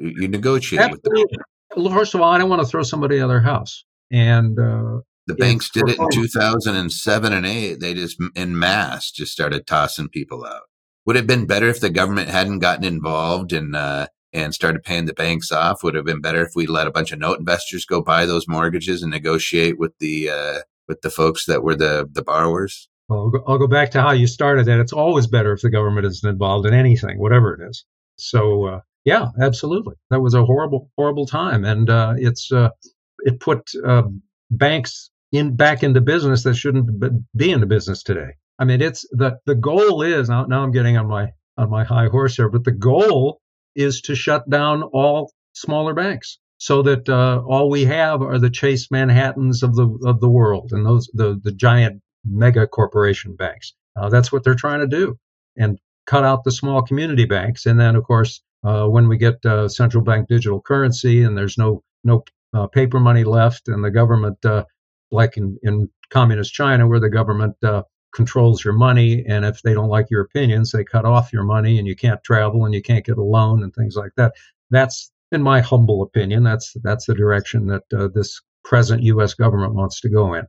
you 0.00 0.28
negotiate 0.28 0.90
with 0.90 1.02
them. 1.02 1.92
First 1.92 2.14
of 2.14 2.20
all, 2.20 2.30
I 2.30 2.38
don't 2.38 2.50
want 2.50 2.62
to 2.62 2.68
throw 2.68 2.82
somebody 2.82 3.18
out 3.18 3.24
of 3.24 3.28
their 3.28 3.40
house, 3.40 3.84
and 4.10 4.58
uh, 4.58 5.00
the 5.26 5.34
banks 5.36 5.70
did 5.70 5.88
it 5.88 5.98
in 5.98 6.10
2007 6.10 7.32
and 7.32 7.46
8 7.46 7.74
they 7.78 7.94
just 7.94 8.16
in 8.34 8.58
mass 8.58 9.10
just 9.10 9.32
started 9.32 9.66
tossing 9.66 10.08
people 10.08 10.44
out 10.44 10.62
would 11.06 11.14
it 11.14 11.20
have 11.20 11.26
been 11.26 11.46
better 11.46 11.68
if 11.68 11.78
the 11.78 11.90
government 11.90 12.28
hadn't 12.28 12.58
gotten 12.58 12.84
involved 12.84 13.52
and 13.52 13.76
uh, 13.76 14.08
and 14.32 14.54
started 14.54 14.82
paying 14.82 15.06
the 15.06 15.14
banks 15.14 15.52
off 15.52 15.82
would 15.82 15.94
it 15.94 15.98
have 15.98 16.06
been 16.06 16.20
better 16.20 16.44
if 16.44 16.52
we 16.56 16.66
let 16.66 16.88
a 16.88 16.90
bunch 16.90 17.12
of 17.12 17.20
note 17.20 17.38
investors 17.38 17.84
go 17.84 18.00
buy 18.00 18.26
those 18.26 18.48
mortgages 18.48 19.02
and 19.02 19.12
negotiate 19.12 19.78
with 19.78 19.92
the 20.00 20.30
uh, 20.30 20.58
with 20.88 21.00
the 21.02 21.10
folks 21.10 21.46
that 21.46 21.62
were 21.62 21.76
the 21.76 22.08
the 22.10 22.22
borrowers 22.22 22.88
well, 23.08 23.22
I'll 23.22 23.30
go, 23.30 23.44
I'll 23.44 23.58
go 23.58 23.66
back 23.66 23.90
to 23.90 24.02
how 24.02 24.12
you 24.12 24.28
started 24.28 24.66
that. 24.66 24.78
It's 24.78 24.92
always 24.92 25.26
better 25.26 25.52
if 25.52 25.62
the 25.62 25.68
government 25.68 26.06
isn't 26.06 26.30
involved 26.30 26.64
in 26.64 26.72
anything, 26.72 27.18
whatever 27.18 27.52
it 27.54 27.68
is. 27.68 27.84
So, 28.14 28.66
uh, 28.66 28.80
yeah, 29.04 29.28
absolutely. 29.40 29.94
That 30.10 30.20
was 30.20 30.34
a 30.34 30.44
horrible, 30.44 30.90
horrible 30.96 31.26
time, 31.26 31.64
and 31.64 31.88
uh, 31.90 32.14
it's 32.18 32.52
uh, 32.52 32.70
it 33.20 33.40
put 33.40 33.70
uh, 33.86 34.02
banks 34.50 35.10
in 35.32 35.56
back 35.56 35.82
into 35.82 36.00
business 36.00 36.42
that 36.44 36.54
shouldn't 36.56 36.88
be 37.36 37.50
in 37.52 37.60
the 37.60 37.66
business 37.66 38.02
today. 38.02 38.32
I 38.58 38.64
mean, 38.64 38.80
it's 38.82 39.06
the 39.12 39.38
the 39.46 39.54
goal 39.54 40.02
is 40.02 40.28
now. 40.28 40.44
Now 40.46 40.62
I'm 40.62 40.72
getting 40.72 40.96
on 40.96 41.08
my 41.08 41.32
on 41.58 41.70
my 41.70 41.84
high 41.84 42.08
horse 42.08 42.36
here, 42.36 42.48
but 42.50 42.64
the 42.64 42.72
goal 42.72 43.40
is 43.74 44.02
to 44.02 44.14
shut 44.14 44.48
down 44.50 44.82
all 44.82 45.32
smaller 45.54 45.94
banks. 45.94 46.38
so 46.58 46.82
that 46.82 47.08
uh, 47.08 47.42
all 47.46 47.70
we 47.70 47.84
have 47.86 48.22
are 48.22 48.38
the 48.38 48.50
Chase 48.50 48.88
Manhattans 48.90 49.62
of 49.62 49.74
the 49.74 49.88
of 50.04 50.20
the 50.20 50.28
world 50.28 50.70
and 50.72 50.86
those 50.86 51.08
the 51.14 51.40
the 51.42 51.52
giant 51.52 52.02
mega 52.24 52.66
corporation 52.66 53.34
banks. 53.34 53.74
Uh, 53.96 54.08
that's 54.10 54.30
what 54.30 54.44
they're 54.44 54.54
trying 54.54 54.80
to 54.80 54.86
do, 54.86 55.16
and 55.56 55.78
cut 56.06 56.24
out 56.24 56.44
the 56.44 56.52
small 56.52 56.82
community 56.82 57.24
banks. 57.24 57.66
And 57.66 57.80
then, 57.80 57.96
of 57.96 58.04
course, 58.04 58.42
uh, 58.64 58.86
when 58.86 59.08
we 59.08 59.16
get 59.16 59.44
uh, 59.46 59.68
central 59.68 60.02
bank 60.02 60.28
digital 60.28 60.60
currency 60.60 61.22
and 61.22 61.36
there's 61.36 61.58
no 61.58 61.82
no 62.04 62.24
uh, 62.52 62.66
paper 62.66 62.98
money 62.98 63.24
left, 63.24 63.68
and 63.68 63.84
the 63.84 63.90
government, 63.90 64.44
uh, 64.44 64.64
like 65.10 65.36
in, 65.36 65.56
in 65.62 65.88
communist 66.08 66.52
China, 66.52 66.88
where 66.88 67.00
the 67.00 67.10
government 67.10 67.54
controls 68.12 68.64
your 68.64 68.74
money, 68.74 69.24
and 69.28 69.44
if 69.44 69.62
they 69.62 69.72
don't 69.72 69.88
like 69.88 70.10
your 70.10 70.22
opinions, 70.22 70.72
they 70.72 70.82
cut 70.82 71.04
off 71.04 71.32
your 71.32 71.44
money, 71.44 71.78
and 71.78 71.86
you 71.86 71.94
can't 71.94 72.22
travel 72.24 72.64
and 72.64 72.74
you 72.74 72.82
can't 72.82 73.04
get 73.04 73.18
a 73.18 73.22
loan 73.22 73.62
and 73.62 73.72
things 73.74 73.94
like 73.94 74.10
that. 74.16 74.32
That's 74.70 75.12
in 75.32 75.42
my 75.42 75.60
humble 75.60 76.02
opinion, 76.02 76.42
that's 76.42 76.74
that's 76.82 77.06
the 77.06 77.14
direction 77.14 77.66
that 77.66 77.82
uh, 77.96 78.08
this 78.14 78.40
present 78.64 79.02
U.S. 79.04 79.34
government 79.34 79.74
wants 79.74 80.00
to 80.00 80.08
go 80.08 80.34
in. 80.34 80.46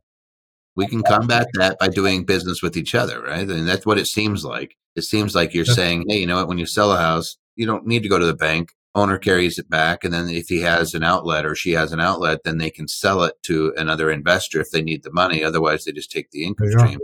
We 0.74 0.86
can 0.86 1.02
combat 1.02 1.48
that 1.54 1.78
by 1.78 1.88
doing 1.88 2.24
business 2.24 2.62
with 2.62 2.76
each 2.76 2.94
other, 2.94 3.20
right? 3.20 3.46
And 3.46 3.68
that's 3.68 3.84
what 3.84 3.98
it 3.98 4.06
seems 4.06 4.44
like. 4.44 4.74
It 4.96 5.02
seems 5.02 5.34
like 5.34 5.52
you're 5.52 5.64
saying, 5.66 6.06
hey, 6.08 6.18
you 6.18 6.26
know 6.26 6.36
what? 6.36 6.48
When 6.48 6.58
you 6.58 6.66
sell 6.66 6.92
a 6.92 6.98
house, 6.98 7.36
you 7.56 7.66
don't 7.66 7.86
need 7.86 8.02
to 8.02 8.08
go 8.08 8.18
to 8.18 8.26
the 8.26 8.34
bank. 8.34 8.72
Owner 8.94 9.16
carries 9.16 9.58
it 9.58 9.70
back, 9.70 10.04
and 10.04 10.12
then 10.12 10.28
if 10.28 10.48
he 10.48 10.60
has 10.60 10.92
an 10.92 11.02
outlet 11.02 11.46
or 11.46 11.54
she 11.54 11.72
has 11.72 11.92
an 11.92 12.00
outlet, 12.00 12.40
then 12.44 12.58
they 12.58 12.70
can 12.70 12.86
sell 12.88 13.22
it 13.22 13.34
to 13.44 13.72
another 13.78 14.10
investor 14.10 14.60
if 14.60 14.70
they 14.70 14.82
need 14.82 15.02
the 15.02 15.12
money. 15.12 15.42
Otherwise, 15.42 15.84
they 15.84 15.92
just 15.92 16.10
take 16.10 16.30
the 16.30 16.44
income 16.44 16.68
yeah. 16.70 16.78
stream. 16.78 16.98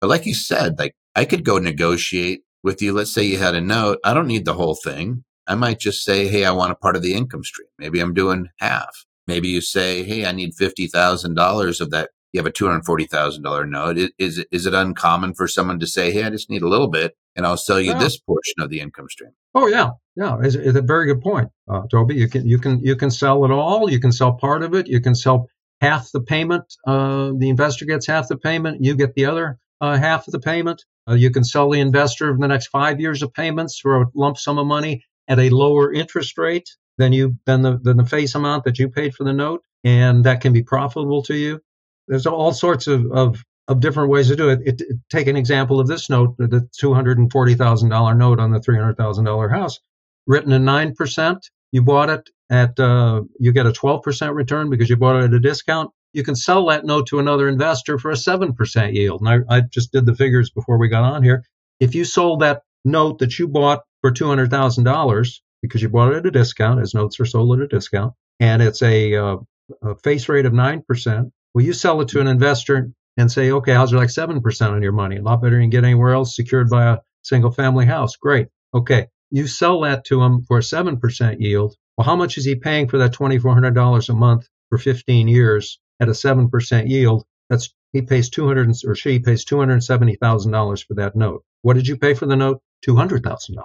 But 0.00 0.08
like 0.08 0.26
you 0.26 0.34
said, 0.34 0.78
like 0.78 0.94
I 1.14 1.24
could 1.24 1.44
go 1.44 1.58
negotiate 1.58 2.42
with 2.62 2.82
you. 2.82 2.92
Let's 2.92 3.12
say 3.12 3.22
you 3.22 3.38
had 3.38 3.54
a 3.54 3.60
note. 3.60 3.98
I 4.04 4.14
don't 4.14 4.26
need 4.26 4.44
the 4.44 4.54
whole 4.54 4.74
thing. 4.74 5.24
I 5.46 5.54
might 5.54 5.78
just 5.78 6.04
say, 6.04 6.28
Hey, 6.28 6.44
I 6.44 6.50
want 6.50 6.72
a 6.72 6.76
part 6.76 6.96
of 6.96 7.02
the 7.02 7.14
income 7.14 7.44
stream. 7.44 7.68
Maybe 7.78 8.00
I'm 8.00 8.14
doing 8.14 8.48
half. 8.58 9.04
Maybe 9.26 9.48
you 9.48 9.60
say, 9.60 10.02
Hey, 10.02 10.26
I 10.26 10.32
need 10.32 10.54
$50,000 10.54 11.80
of 11.80 11.90
that. 11.90 12.10
You 12.32 12.38
have 12.38 12.46
a 12.46 12.52
$240,000 12.52 13.68
note. 13.68 14.10
Is, 14.18 14.44
is 14.50 14.66
it 14.66 14.74
uncommon 14.74 15.34
for 15.34 15.48
someone 15.48 15.80
to 15.80 15.86
say, 15.86 16.12
Hey, 16.12 16.24
I 16.24 16.30
just 16.30 16.50
need 16.50 16.62
a 16.62 16.68
little 16.68 16.88
bit 16.88 17.16
and 17.38 17.46
I'll 17.46 17.56
sell 17.56 17.80
you 17.80 17.92
yeah. 17.92 17.98
this 17.98 18.18
portion 18.18 18.54
of 18.60 18.68
the 18.68 18.80
income 18.80 19.08
stream? 19.08 19.30
Oh 19.54 19.68
yeah. 19.68 19.90
Yeah. 20.16 20.36
It's, 20.42 20.56
it's 20.56 20.76
a 20.76 20.82
very 20.82 21.06
good 21.06 21.22
point, 21.22 21.48
uh, 21.70 21.82
Toby. 21.90 22.16
You 22.16 22.28
can, 22.28 22.46
you 22.46 22.58
can, 22.58 22.84
you 22.84 22.96
can 22.96 23.10
sell 23.10 23.44
it 23.44 23.50
all. 23.50 23.88
You 23.90 24.00
can 24.00 24.12
sell 24.12 24.34
part 24.34 24.62
of 24.62 24.74
it. 24.74 24.88
You 24.88 25.00
can 25.00 25.14
sell 25.14 25.48
half 25.80 26.10
the 26.12 26.20
payment. 26.20 26.64
Uh, 26.86 27.30
the 27.38 27.48
investor 27.48 27.86
gets 27.86 28.06
half 28.06 28.28
the 28.28 28.36
payment. 28.36 28.84
You 28.84 28.96
get 28.96 29.14
the 29.14 29.26
other 29.26 29.58
uh, 29.80 29.96
half 29.96 30.26
of 30.26 30.32
the 30.32 30.40
payment. 30.40 30.84
Uh, 31.08 31.14
you 31.14 31.30
can 31.30 31.44
sell 31.44 31.70
the 31.70 31.80
investor 31.80 32.36
the 32.38 32.48
next 32.48 32.66
five 32.66 33.00
years 33.00 33.22
of 33.22 33.32
payments 33.32 33.78
for 33.78 34.02
a 34.02 34.06
lump 34.14 34.36
sum 34.36 34.58
of 34.58 34.66
money 34.66 35.04
at 35.28 35.38
a 35.38 35.50
lower 35.50 35.92
interest 35.92 36.36
rate 36.36 36.68
than 36.98 37.12
you 37.12 37.36
than 37.46 37.62
the 37.62 37.78
than 37.78 37.96
the 37.96 38.04
face 38.04 38.34
amount 38.34 38.64
that 38.64 38.78
you 38.78 38.88
paid 38.88 39.14
for 39.14 39.24
the 39.24 39.32
note, 39.32 39.62
and 39.84 40.24
that 40.24 40.40
can 40.40 40.52
be 40.52 40.62
profitable 40.62 41.22
to 41.22 41.36
you. 41.36 41.60
There's 42.08 42.26
all 42.26 42.52
sorts 42.52 42.88
of 42.88 43.06
of, 43.12 43.44
of 43.68 43.80
different 43.80 44.10
ways 44.10 44.28
to 44.28 44.36
do 44.36 44.48
it. 44.48 44.60
it, 44.64 44.80
it 44.80 44.96
take 45.10 45.26
an 45.28 45.36
example 45.36 45.78
of 45.78 45.86
this 45.86 46.10
note, 46.10 46.36
the 46.38 46.68
two 46.78 46.94
hundred 46.94 47.18
and 47.18 47.30
forty 47.30 47.54
thousand 47.54 47.90
dollar 47.90 48.14
note 48.14 48.40
on 48.40 48.50
the 48.50 48.60
three 48.60 48.76
hundred 48.76 48.96
thousand 48.96 49.24
dollar 49.24 49.48
house, 49.48 49.78
written 50.26 50.64
nine 50.64 50.94
percent. 50.94 51.48
You 51.70 51.82
bought 51.82 52.10
it 52.10 52.30
at 52.50 52.80
uh, 52.80 53.22
you 53.38 53.52
get 53.52 53.66
a 53.66 53.72
twelve 53.72 54.02
percent 54.02 54.34
return 54.34 54.70
because 54.70 54.88
you 54.90 54.96
bought 54.96 55.16
it 55.16 55.24
at 55.24 55.34
a 55.34 55.40
discount. 55.40 55.90
You 56.14 56.24
can 56.24 56.34
sell 56.34 56.66
that 56.66 56.86
note 56.86 57.08
to 57.08 57.18
another 57.18 57.48
investor 57.48 57.98
for 57.98 58.10
a 58.10 58.16
seven 58.16 58.54
percent 58.54 58.94
yield. 58.94 59.20
And 59.20 59.44
I, 59.48 59.56
I 59.56 59.60
just 59.60 59.92
did 59.92 60.06
the 60.06 60.16
figures 60.16 60.50
before 60.50 60.78
we 60.78 60.88
got 60.88 61.04
on 61.04 61.22
here. 61.22 61.44
If 61.78 61.94
you 61.94 62.04
sold 62.04 62.40
that 62.40 62.62
note 62.84 63.18
that 63.18 63.38
you 63.38 63.48
bought 63.48 63.82
for 64.00 64.12
$200,000 64.12 65.40
because 65.62 65.82
you 65.82 65.88
bought 65.88 66.12
it 66.12 66.18
at 66.18 66.26
a 66.26 66.30
discount, 66.30 66.80
as 66.80 66.94
notes 66.94 67.20
are 67.20 67.24
sold 67.24 67.58
at 67.58 67.64
a 67.64 67.68
discount, 67.68 68.14
and 68.40 68.62
it's 68.62 68.82
a, 68.82 69.14
uh, 69.14 69.36
a 69.82 69.96
face 69.96 70.28
rate 70.28 70.46
of 70.46 70.52
9%. 70.52 71.30
Well, 71.54 71.64
you 71.64 71.72
sell 71.72 72.00
it 72.00 72.08
to 72.08 72.20
an 72.20 72.28
investor 72.28 72.90
and 73.18 73.30
say, 73.30 73.50
okay, 73.50 73.74
how's 73.74 73.92
it 73.92 73.96
like 73.96 74.08
7% 74.08 74.70
on 74.70 74.82
your 74.82 74.92
money? 74.92 75.16
A 75.16 75.22
lot 75.22 75.42
better 75.42 75.56
than 75.56 75.64
you 75.64 75.70
get 75.70 75.84
anywhere 75.84 76.14
else 76.14 76.36
secured 76.36 76.70
by 76.70 76.92
a 76.92 76.98
single 77.22 77.50
family 77.50 77.84
house. 77.84 78.16
Great. 78.16 78.46
Okay. 78.72 79.08
You 79.30 79.48
sell 79.48 79.80
that 79.80 80.04
to 80.06 80.22
him 80.22 80.44
for 80.44 80.58
a 80.58 80.62
7% 80.62 81.40
yield. 81.40 81.74
Well, 81.96 82.06
how 82.06 82.14
much 82.14 82.38
is 82.38 82.44
he 82.44 82.54
paying 82.54 82.88
for 82.88 82.98
that 82.98 83.12
$2,400 83.12 84.08
a 84.08 84.12
month 84.14 84.48
for 84.68 84.78
15 84.78 85.26
years 85.26 85.80
at 86.00 86.08
a 86.08 86.12
7% 86.12 86.88
yield? 86.88 87.24
That's 87.50 87.74
he 87.92 88.02
pays 88.02 88.30
200 88.30 88.70
or 88.86 88.94
she 88.94 89.18
pays 89.18 89.44
$270,000 89.44 90.86
for 90.86 90.94
that 90.94 91.16
note. 91.16 91.42
What 91.62 91.74
did 91.74 91.88
you 91.88 91.96
pay 91.96 92.14
for 92.14 92.26
the 92.26 92.36
note? 92.36 92.62
$200,000 92.86 93.56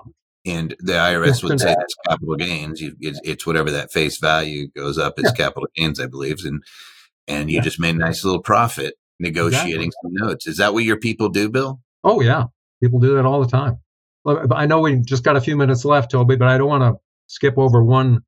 and 0.46 0.76
the 0.80 0.94
IRS 0.94 1.44
would 1.44 1.60
say 1.60 1.68
that's 1.68 1.96
capital 2.08 2.36
gains. 2.36 2.82
You, 2.82 2.96
it's, 3.00 3.20
it's, 3.24 3.46
whatever 3.46 3.72
that 3.72 3.94
face 3.94 4.18
value 4.18 4.68
goes 4.76 4.98
up 4.98 5.14
as 5.18 5.26
yeah. 5.26 5.46
capital 5.46 5.70
gains, 5.76 6.02
I 6.02 6.08
believe, 6.08 6.44
and 6.44 6.62
and 7.30 7.50
you 7.50 7.58
yeah. 7.58 7.62
just 7.62 7.80
made 7.80 7.96
a 7.96 8.00
nice 8.00 8.26
little 8.26 8.42
profit 8.42 8.96
negotiating 9.20 9.88
exactly. 9.88 10.12
some 10.18 10.28
notes. 10.28 10.48
Is 10.48 10.58
that 10.58 10.74
what 10.74 10.84
your 10.84 10.98
people 10.98 11.30
do, 11.30 11.50
Bill? 11.50 11.80
Oh 12.04 12.22
yeah, 12.22 12.46
people 12.82 13.00
do 13.00 13.16
that 13.16 13.26
all 13.26 13.42
the 13.42 13.50
time. 13.50 13.80
I 14.26 14.66
know 14.66 14.80
we 14.80 14.98
just 14.98 15.24
got 15.24 15.36
a 15.36 15.42
few 15.42 15.58
minutes 15.58 15.84
left, 15.84 16.12
Toby, 16.12 16.38
but 16.38 16.48
I 16.48 16.58
don't 16.58 16.70
want 16.70 16.84
to 16.84 17.02
skip 17.28 17.58
over 17.58 17.84
one. 17.84 18.22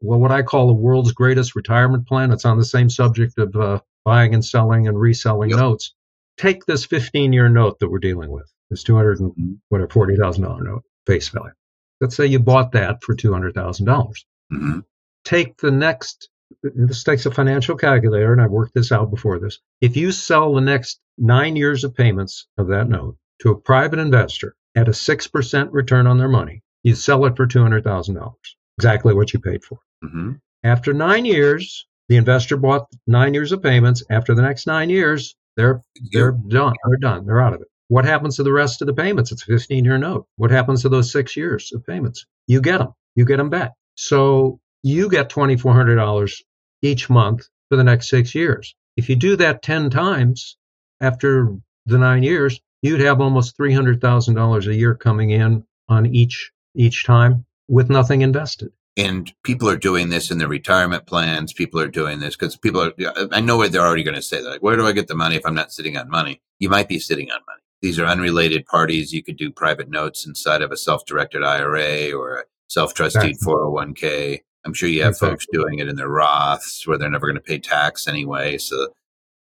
Well, 0.00 0.18
what 0.18 0.32
I 0.32 0.42
call 0.42 0.66
the 0.66 0.74
world's 0.74 1.12
greatest 1.12 1.54
retirement 1.54 2.06
plan. 2.06 2.32
It's 2.32 2.44
on 2.44 2.58
the 2.58 2.64
same 2.64 2.88
subject 2.88 3.38
of 3.38 3.54
uh, 3.54 3.80
buying 4.04 4.34
and 4.34 4.44
selling 4.44 4.88
and 4.88 4.98
reselling 4.98 5.50
yep. 5.50 5.58
notes. 5.58 5.94
Take 6.38 6.64
this 6.64 6.84
15 6.86 7.32
year 7.32 7.48
note 7.48 7.78
that 7.80 7.88
we're 7.88 7.98
dealing 7.98 8.30
with, 8.30 8.50
this 8.70 8.82
200 8.82 9.20
and 9.20 9.32
mm-hmm. 9.32 9.52
whatever, 9.68 9.88
$40,000 9.88 10.62
note 10.62 10.82
face 11.06 11.28
value. 11.28 11.52
Let's 12.00 12.16
say 12.16 12.26
you 12.26 12.38
bought 12.38 12.72
that 12.72 13.02
for 13.02 13.14
200,000. 13.14 13.86
dollars 13.86 14.24
mm-hmm. 14.52 14.80
Take 15.24 15.56
the 15.58 15.70
next, 15.70 16.28
this 16.62 17.02
takes 17.02 17.26
a 17.26 17.30
financial 17.30 17.76
calculator, 17.76 18.32
and 18.32 18.40
I've 18.40 18.50
worked 18.50 18.74
this 18.74 18.92
out 18.92 19.10
before 19.10 19.38
this. 19.38 19.58
If 19.80 19.96
you 19.96 20.12
sell 20.12 20.54
the 20.54 20.60
next 20.60 21.00
nine 21.18 21.56
years 21.56 21.84
of 21.84 21.94
payments 21.94 22.46
of 22.58 22.68
that 22.68 22.88
note 22.88 23.16
to 23.40 23.50
a 23.50 23.60
private 23.60 23.98
investor 23.98 24.54
at 24.76 24.88
a 24.88 24.92
6% 24.92 25.68
return 25.72 26.06
on 26.06 26.18
their 26.18 26.28
money, 26.28 26.62
you 26.82 26.94
sell 26.94 27.24
it 27.26 27.36
for 27.36 27.46
$200,000, 27.46 28.34
exactly 28.78 29.14
what 29.14 29.32
you 29.32 29.40
paid 29.40 29.64
for. 29.64 29.78
Mm-hmm. 30.04 30.32
After 30.64 30.92
nine 30.92 31.24
years, 31.24 31.86
the 32.08 32.16
investor 32.16 32.56
bought 32.56 32.86
nine 33.06 33.34
years 33.34 33.52
of 33.52 33.62
payments. 33.62 34.02
After 34.10 34.34
the 34.34 34.42
next 34.42 34.66
nine 34.66 34.90
years, 34.90 35.34
they're 35.56 35.82
they're 36.12 36.32
done. 36.32 36.74
They're 36.86 36.98
done. 36.98 37.26
They're 37.26 37.40
out 37.40 37.54
of 37.54 37.60
it. 37.60 37.68
What 37.88 38.04
happens 38.04 38.36
to 38.36 38.42
the 38.42 38.52
rest 38.52 38.80
of 38.80 38.86
the 38.86 38.94
payments? 38.94 39.32
It's 39.32 39.42
a 39.42 39.46
15 39.46 39.84
year 39.84 39.98
note. 39.98 40.26
What 40.36 40.50
happens 40.50 40.82
to 40.82 40.88
those 40.88 41.12
six 41.12 41.36
years 41.36 41.72
of 41.74 41.84
payments? 41.84 42.24
You 42.46 42.60
get 42.60 42.78
them. 42.78 42.94
You 43.14 43.24
get 43.24 43.36
them 43.36 43.50
back. 43.50 43.72
So 43.96 44.60
you 44.82 45.08
get 45.08 45.28
$2,400 45.30 46.42
each 46.82 47.08
month 47.08 47.48
for 47.68 47.76
the 47.76 47.84
next 47.84 48.08
six 48.08 48.34
years. 48.34 48.74
If 48.96 49.08
you 49.08 49.16
do 49.16 49.36
that 49.36 49.62
10 49.62 49.90
times 49.90 50.56
after 51.00 51.56
the 51.86 51.98
nine 51.98 52.22
years, 52.22 52.60
you'd 52.82 53.00
have 53.00 53.20
almost 53.20 53.56
$300,000 53.56 54.66
a 54.66 54.74
year 54.74 54.94
coming 54.94 55.30
in 55.30 55.64
on 55.88 56.06
each 56.14 56.50
each 56.74 57.04
time 57.04 57.44
with 57.68 57.90
nothing 57.90 58.22
invested. 58.22 58.72
And 58.96 59.32
people 59.44 59.68
are 59.68 59.76
doing 59.76 60.08
this 60.08 60.30
in 60.30 60.38
their 60.38 60.48
retirement 60.48 61.06
plans. 61.06 61.52
People 61.52 61.80
are 61.80 61.88
doing 61.88 62.18
this 62.20 62.34
because 62.34 62.56
people 62.56 62.82
are, 62.82 62.92
I 63.30 63.40
know 63.40 63.58
what 63.58 63.72
they're 63.72 63.86
already 63.86 64.02
going 64.02 64.14
to 64.14 64.22
say. 64.22 64.40
They're 64.40 64.52
like, 64.52 64.62
where 64.62 64.76
do 64.76 64.86
I 64.86 64.92
get 64.92 65.08
the 65.08 65.14
money 65.14 65.36
if 65.36 65.46
I'm 65.46 65.54
not 65.54 65.72
sitting 65.72 65.96
on 65.96 66.08
money? 66.08 66.40
You 66.58 66.70
might 66.70 66.88
be 66.88 66.98
sitting 66.98 67.30
on 67.30 67.40
money 67.46 67.62
these 67.82 67.98
are 67.98 68.06
unrelated 68.06 68.64
parties. 68.64 69.12
You 69.12 69.22
could 69.22 69.36
do 69.36 69.50
private 69.50 69.90
notes 69.90 70.24
inside 70.24 70.62
of 70.62 70.70
a 70.70 70.76
self-directed 70.76 71.42
IRA 71.42 72.12
or 72.12 72.36
a 72.36 72.44
self-trusted 72.68 73.40
401k. 73.40 74.40
I'm 74.64 74.74
sure 74.74 74.88
you 74.88 75.02
have 75.02 75.10
exactly. 75.10 75.30
folks 75.30 75.46
doing 75.52 75.78
it 75.78 75.88
in 75.88 75.96
their 75.96 76.08
Roths 76.08 76.86
where 76.86 76.98
they're 76.98 77.10
never 77.10 77.26
going 77.26 77.36
to 77.36 77.40
pay 77.40 77.58
tax 77.58 78.06
anyway. 78.06 78.58
So 78.58 78.88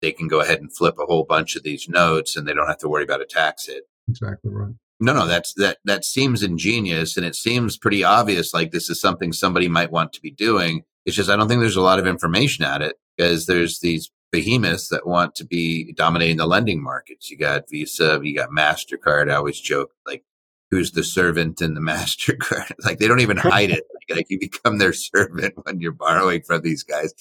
they 0.00 0.12
can 0.12 0.28
go 0.28 0.40
ahead 0.40 0.61
and 0.61 0.74
flip 0.74 0.96
a 0.98 1.07
whole 1.07 1.24
bunch 1.24 1.57
of 1.57 1.62
these 1.62 1.88
notes 1.88 2.37
and 2.37 2.46
they 2.46 2.54
don't 2.54 2.68
have 2.68 2.78
to 2.78 2.88
worry 2.88 3.04
about 3.04 3.20
a 3.20 3.26
tax 3.26 3.66
hit. 3.66 3.85
Exactly 4.09 4.50
right. 4.52 4.74
No, 5.00 5.12
no, 5.12 5.26
that's 5.26 5.54
that 5.54 5.78
that 5.85 6.04
seems 6.04 6.42
ingenious 6.42 7.16
and 7.16 7.24
it 7.24 7.37
seems 7.37 7.76
pretty 7.76 8.02
obvious 8.02 8.52
like 8.52 8.72
this 8.72 8.90
is 8.90 9.00
something 9.00 9.33
somebody 9.33 9.68
might 9.68 9.92
want 9.92 10.12
to 10.14 10.20
be 10.20 10.31
doing. 10.31 10.83
It's 11.04 11.16
just 11.16 11.31
I 11.31 11.37
don't 11.37 11.48
think 11.48 11.61
there's 11.61 11.76
a 11.76 11.81
lot 11.81 12.00
of 12.00 12.07
information 12.07 12.64
at 12.64 12.83
it 12.83 12.96
because 13.16 13.46
there's 13.46 13.78
these 13.78 14.11
behemoths 14.31 14.88
that 14.88 15.07
want 15.07 15.35
to 15.37 15.44
be 15.44 15.92
dominating 15.92 16.37
the 16.37 16.46
lending 16.46 16.83
markets. 16.83 17.31
You 17.31 17.38
got 17.38 17.70
Visa, 17.70 18.20
you 18.22 18.35
got 18.35 18.50
MasterCard. 18.50 19.31
I 19.31 19.37
always 19.37 19.61
joke, 19.61 19.92
like, 20.07 20.24
who's 20.70 20.92
the 20.92 21.04
servant 21.04 21.61
in 21.61 21.74
the 21.74 21.81
MasterCard? 21.81 22.72
like, 22.85 22.98
they 22.98 23.09
don't 23.09 23.20
even 23.20 23.37
hide 23.37 23.70
it. 23.70 23.85
Like, 24.16 24.27
you 24.31 24.38
become 24.40 24.79
their 24.79 24.92
servant 24.92 25.55
when 25.64 25.81
you're 25.81 25.92
borrowing 25.92 26.42
from 26.42 26.62
these 26.62 26.83
guys. 26.83 27.12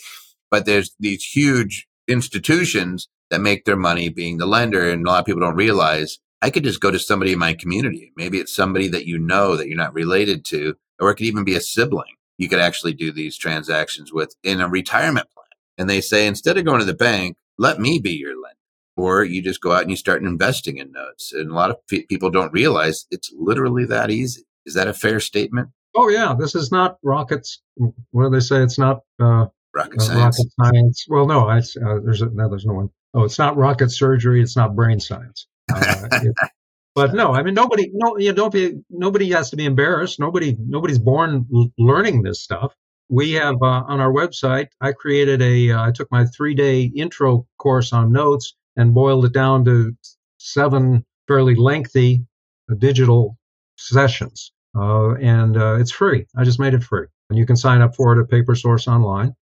But 0.51 0.65
there's 0.65 0.95
these 0.99 1.23
huge 1.23 1.87
institutions 2.07 3.07
that 3.29 3.41
make 3.41 3.65
their 3.65 3.75
money 3.75 4.09
being 4.09 4.37
the 4.37 4.45
lender. 4.45 4.89
And 4.89 5.05
a 5.05 5.09
lot 5.09 5.19
of 5.19 5.25
people 5.25 5.41
don't 5.41 5.55
realize 5.55 6.19
I 6.41 6.49
could 6.49 6.63
just 6.63 6.81
go 6.81 6.91
to 6.91 6.99
somebody 6.99 7.33
in 7.33 7.39
my 7.39 7.53
community. 7.53 8.13
Maybe 8.15 8.37
it's 8.39 8.55
somebody 8.55 8.87
that 8.89 9.05
you 9.07 9.17
know 9.19 9.57
that 9.57 9.67
you're 9.67 9.77
not 9.77 9.93
related 9.93 10.45
to, 10.45 10.75
or 10.99 11.11
it 11.11 11.15
could 11.15 11.25
even 11.27 11.43
be 11.43 11.55
a 11.55 11.61
sibling. 11.61 12.15
You 12.37 12.47
could 12.49 12.59
actually 12.59 12.93
do 12.93 13.11
these 13.11 13.37
transactions 13.37 14.13
with 14.13 14.35
in 14.43 14.61
a 14.61 14.69
retirement 14.69 15.27
plan. 15.33 15.45
and 15.77 15.89
they 15.89 16.01
say, 16.01 16.27
instead 16.27 16.57
of 16.57 16.65
going 16.65 16.79
to 16.79 16.85
the 16.85 16.93
bank, 16.93 17.37
let 17.57 17.79
me 17.79 17.99
be 17.99 18.11
your 18.11 18.35
lender. 18.35 18.55
Or 18.95 19.23
you 19.23 19.41
just 19.43 19.61
go 19.61 19.73
out 19.73 19.81
and 19.81 19.91
you 19.91 19.97
start 19.97 20.23
investing 20.23 20.77
in 20.77 20.91
notes. 20.91 21.33
And 21.33 21.51
a 21.51 21.53
lot 21.55 21.71
of 21.71 21.77
pe- 21.87 22.05
people 22.05 22.29
don't 22.31 22.53
realize 22.53 23.05
it's 23.11 23.31
literally 23.37 23.85
that 23.85 24.09
easy. 24.11 24.43
Is 24.65 24.73
that 24.75 24.87
a 24.87 24.93
fair 24.93 25.19
statement? 25.19 25.69
Oh, 25.97 26.09
yeah. 26.09 26.35
This 26.37 26.53
is 26.53 26.71
not 26.71 26.97
rockets. 27.03 27.61
What 28.11 28.25
do 28.25 28.29
they 28.29 28.39
say? 28.39 28.61
It's 28.61 28.77
not 28.77 29.01
uh, 29.19 29.47
rocket 29.73 29.99
uh, 29.99 30.03
science. 30.03 30.39
Rocket 30.39 30.51
science. 30.61 31.05
Well, 31.09 31.25
no, 31.25 31.47
I, 31.47 31.57
uh, 31.57 31.99
there's 32.03 32.21
a, 32.21 32.27
no, 32.27 32.47
there's 32.49 32.65
no 32.65 32.73
one. 32.75 32.89
Oh, 33.15 33.23
it's 33.23 33.39
not 33.39 33.57
rocket 33.57 33.89
surgery. 33.89 34.41
It's 34.41 34.55
not 34.55 34.75
brain 34.75 34.99
science. 34.99 35.47
Uh, 35.73 36.07
it, 36.21 36.35
but 36.93 37.13
no, 37.13 37.33
I 37.33 37.43
mean 37.43 37.53
nobody. 37.53 37.89
No, 37.93 38.17
you 38.17 38.33
don't 38.33 38.53
be. 38.53 38.73
Nobody 38.89 39.31
has 39.31 39.49
to 39.51 39.55
be 39.55 39.65
embarrassed. 39.65 40.19
Nobody. 40.19 40.55
Nobody's 40.59 40.99
born 40.99 41.45
l- 41.53 41.71
learning 41.77 42.23
this 42.23 42.41
stuff. 42.43 42.73
We 43.09 43.33
have 43.33 43.55
uh, 43.61 43.83
on 43.87 43.99
our 43.99 44.11
website. 44.11 44.67
I 44.81 44.91
created 44.91 45.41
a. 45.41 45.71
Uh, 45.71 45.87
I 45.87 45.91
took 45.91 46.11
my 46.11 46.25
three 46.25 46.53
day 46.53 46.91
intro 46.95 47.47
course 47.57 47.91
on 47.93 48.11
notes 48.11 48.55
and 48.75 48.93
boiled 48.93 49.25
it 49.25 49.33
down 49.33 49.65
to 49.65 49.95
seven 50.37 51.05
fairly 51.27 51.55
lengthy 51.55 52.25
uh, 52.71 52.75
digital 52.75 53.37
sessions, 53.77 54.51
uh, 54.75 55.15
and 55.15 55.57
uh, 55.57 55.77
it's 55.79 55.91
free. 55.91 56.25
I 56.35 56.43
just 56.43 56.59
made 56.59 56.73
it 56.73 56.83
free, 56.83 57.07
and 57.29 57.37
you 57.37 57.45
can 57.45 57.55
sign 57.55 57.81
up 57.81 57.95
for 57.95 58.17
it 58.17 58.21
at 58.21 58.29
PaperSource 58.29 58.87
Online. 58.87 59.35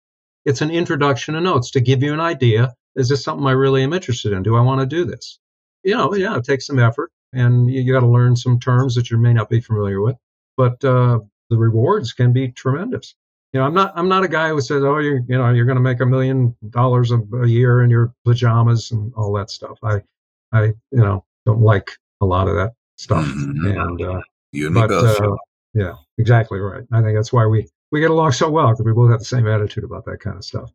It's 0.45 0.61
an 0.61 0.71
introduction 0.71 1.35
to 1.35 1.41
notes 1.41 1.71
to 1.73 1.81
give 1.81 2.03
you 2.03 2.13
an 2.13 2.21
idea. 2.21 2.75
Is 2.97 3.09
this 3.09 3.25
something 3.25 3.47
I 3.47 3.53
really 3.53 3.83
am 3.83 3.93
interested 3.93 4.33
in? 4.33 4.43
Do 4.43 4.57
I 4.57 4.61
want 4.61 4.81
to 4.81 4.87
do 4.87 5.05
this? 5.05 5.39
You 5.83 5.95
know, 5.95 6.15
yeah, 6.15 6.37
it 6.37 6.45
takes 6.45 6.67
some 6.67 6.79
effort 6.79 7.11
and 7.35 7.71
you, 7.71 7.83
you 7.83 7.93
got 7.93 8.01
to 8.01 8.07
learn 8.07 8.37
some 8.37 8.59
terms 8.59 8.95
that 8.95 9.11
you 9.11 9.19
may 9.19 9.33
not 9.33 9.51
be 9.51 9.61
familiar 9.61 10.01
with. 10.01 10.17
But 10.57 10.83
uh, 10.85 11.19
the 11.51 11.57
rewards 11.57 12.13
can 12.13 12.33
be 12.33 12.49
tremendous. 12.49 13.15
You 13.53 13.61
know, 13.61 13.67
I'm 13.67 13.75
not 13.75 13.93
I'm 13.97 14.09
not 14.09 14.25
a 14.25 14.29
guy 14.29 14.49
who 14.49 14.61
says, 14.61 14.83
"Oh, 14.83 14.99
you're 14.99 15.21
you 15.29 15.39
know 15.39 15.51
you're 15.51 15.65
going 15.65 15.77
to 15.77 15.83
make 15.83 16.01
a 16.01 16.07
million 16.07 16.57
dollars 16.71 17.13
a 17.13 17.47
year 17.47 17.83
in 17.83 17.91
your 17.91 18.13
pajamas 18.25 18.91
and 18.91 19.13
all 19.17 19.33
that 19.35 19.51
stuff." 19.51 19.79
I 19.83 20.01
I 20.53 20.65
you 20.65 20.75
know 20.93 21.25
don't 21.47 21.61
like 21.61 21.91
a 22.21 22.27
lot 22.27 22.49
of 22.49 22.55
that 22.57 22.73
stuff. 22.97 23.25
Mm-hmm. 23.25 23.67
And 23.67 24.03
uh, 24.03 24.21
you 24.55 24.67
and 24.67 24.75
me 24.75 24.87
both. 24.87 25.21
Uh, 25.21 25.37
yeah, 25.75 25.95
exactly 26.19 26.61
right. 26.61 26.85
I 26.93 27.03
think 27.03 27.17
that's 27.17 27.33
why 27.33 27.47
we 27.47 27.69
we 27.91 28.01
get 28.01 28.11
along 28.11 28.33
so 28.33 28.51
well 28.51 28.71
because 28.71 28.85
we 28.85 28.93
both 28.93 29.11
have 29.11 29.21
the 29.21 29.25
same 29.25 29.47
attitude 29.47 29.85
about 29.85 30.05
that 30.07 30.21
kind 30.21 30.37
of 30.37 30.45
stuff. 30.45 30.71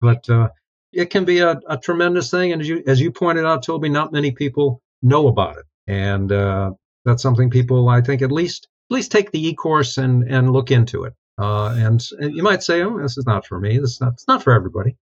But 0.00 0.28
uh, 0.30 0.48
it 0.92 1.10
can 1.10 1.24
be 1.24 1.40
a, 1.40 1.58
a 1.68 1.78
tremendous 1.78 2.30
thing, 2.30 2.52
and 2.52 2.62
as 2.62 2.68
you 2.68 2.82
as 2.86 3.00
you 3.00 3.10
pointed 3.10 3.44
out, 3.44 3.62
Toby, 3.62 3.88
not 3.88 4.12
many 4.12 4.30
people 4.30 4.80
know 5.02 5.28
about 5.28 5.58
it 5.58 5.64
and 5.86 6.32
uh, 6.32 6.72
that's 7.04 7.22
something 7.22 7.50
people 7.50 7.88
I 7.88 8.00
think 8.00 8.22
at 8.22 8.32
least 8.32 8.68
at 8.90 8.94
least 8.94 9.12
take 9.12 9.30
the 9.30 9.48
e-course 9.48 9.98
and 9.98 10.24
and 10.30 10.50
look 10.50 10.70
into 10.70 11.04
it. 11.04 11.14
Uh, 11.38 11.74
and, 11.76 12.02
and, 12.18 12.34
you 12.34 12.42
might 12.42 12.62
say, 12.62 12.82
"Oh, 12.82 12.98
this 12.98 13.18
is 13.18 13.26
not 13.26 13.46
for 13.46 13.60
me. 13.60 13.78
This 13.78 13.92
is 13.92 14.00
not 14.00 14.14
it's 14.14 14.28
not 14.28 14.42
for 14.42 14.52
everybody." 14.52 14.96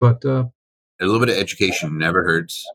But 0.00 0.24
uh, 0.24 0.44
a 1.00 1.04
little 1.04 1.20
bit 1.20 1.28
of 1.28 1.36
education 1.36 1.96
never 1.96 2.24
hurts, 2.24 2.66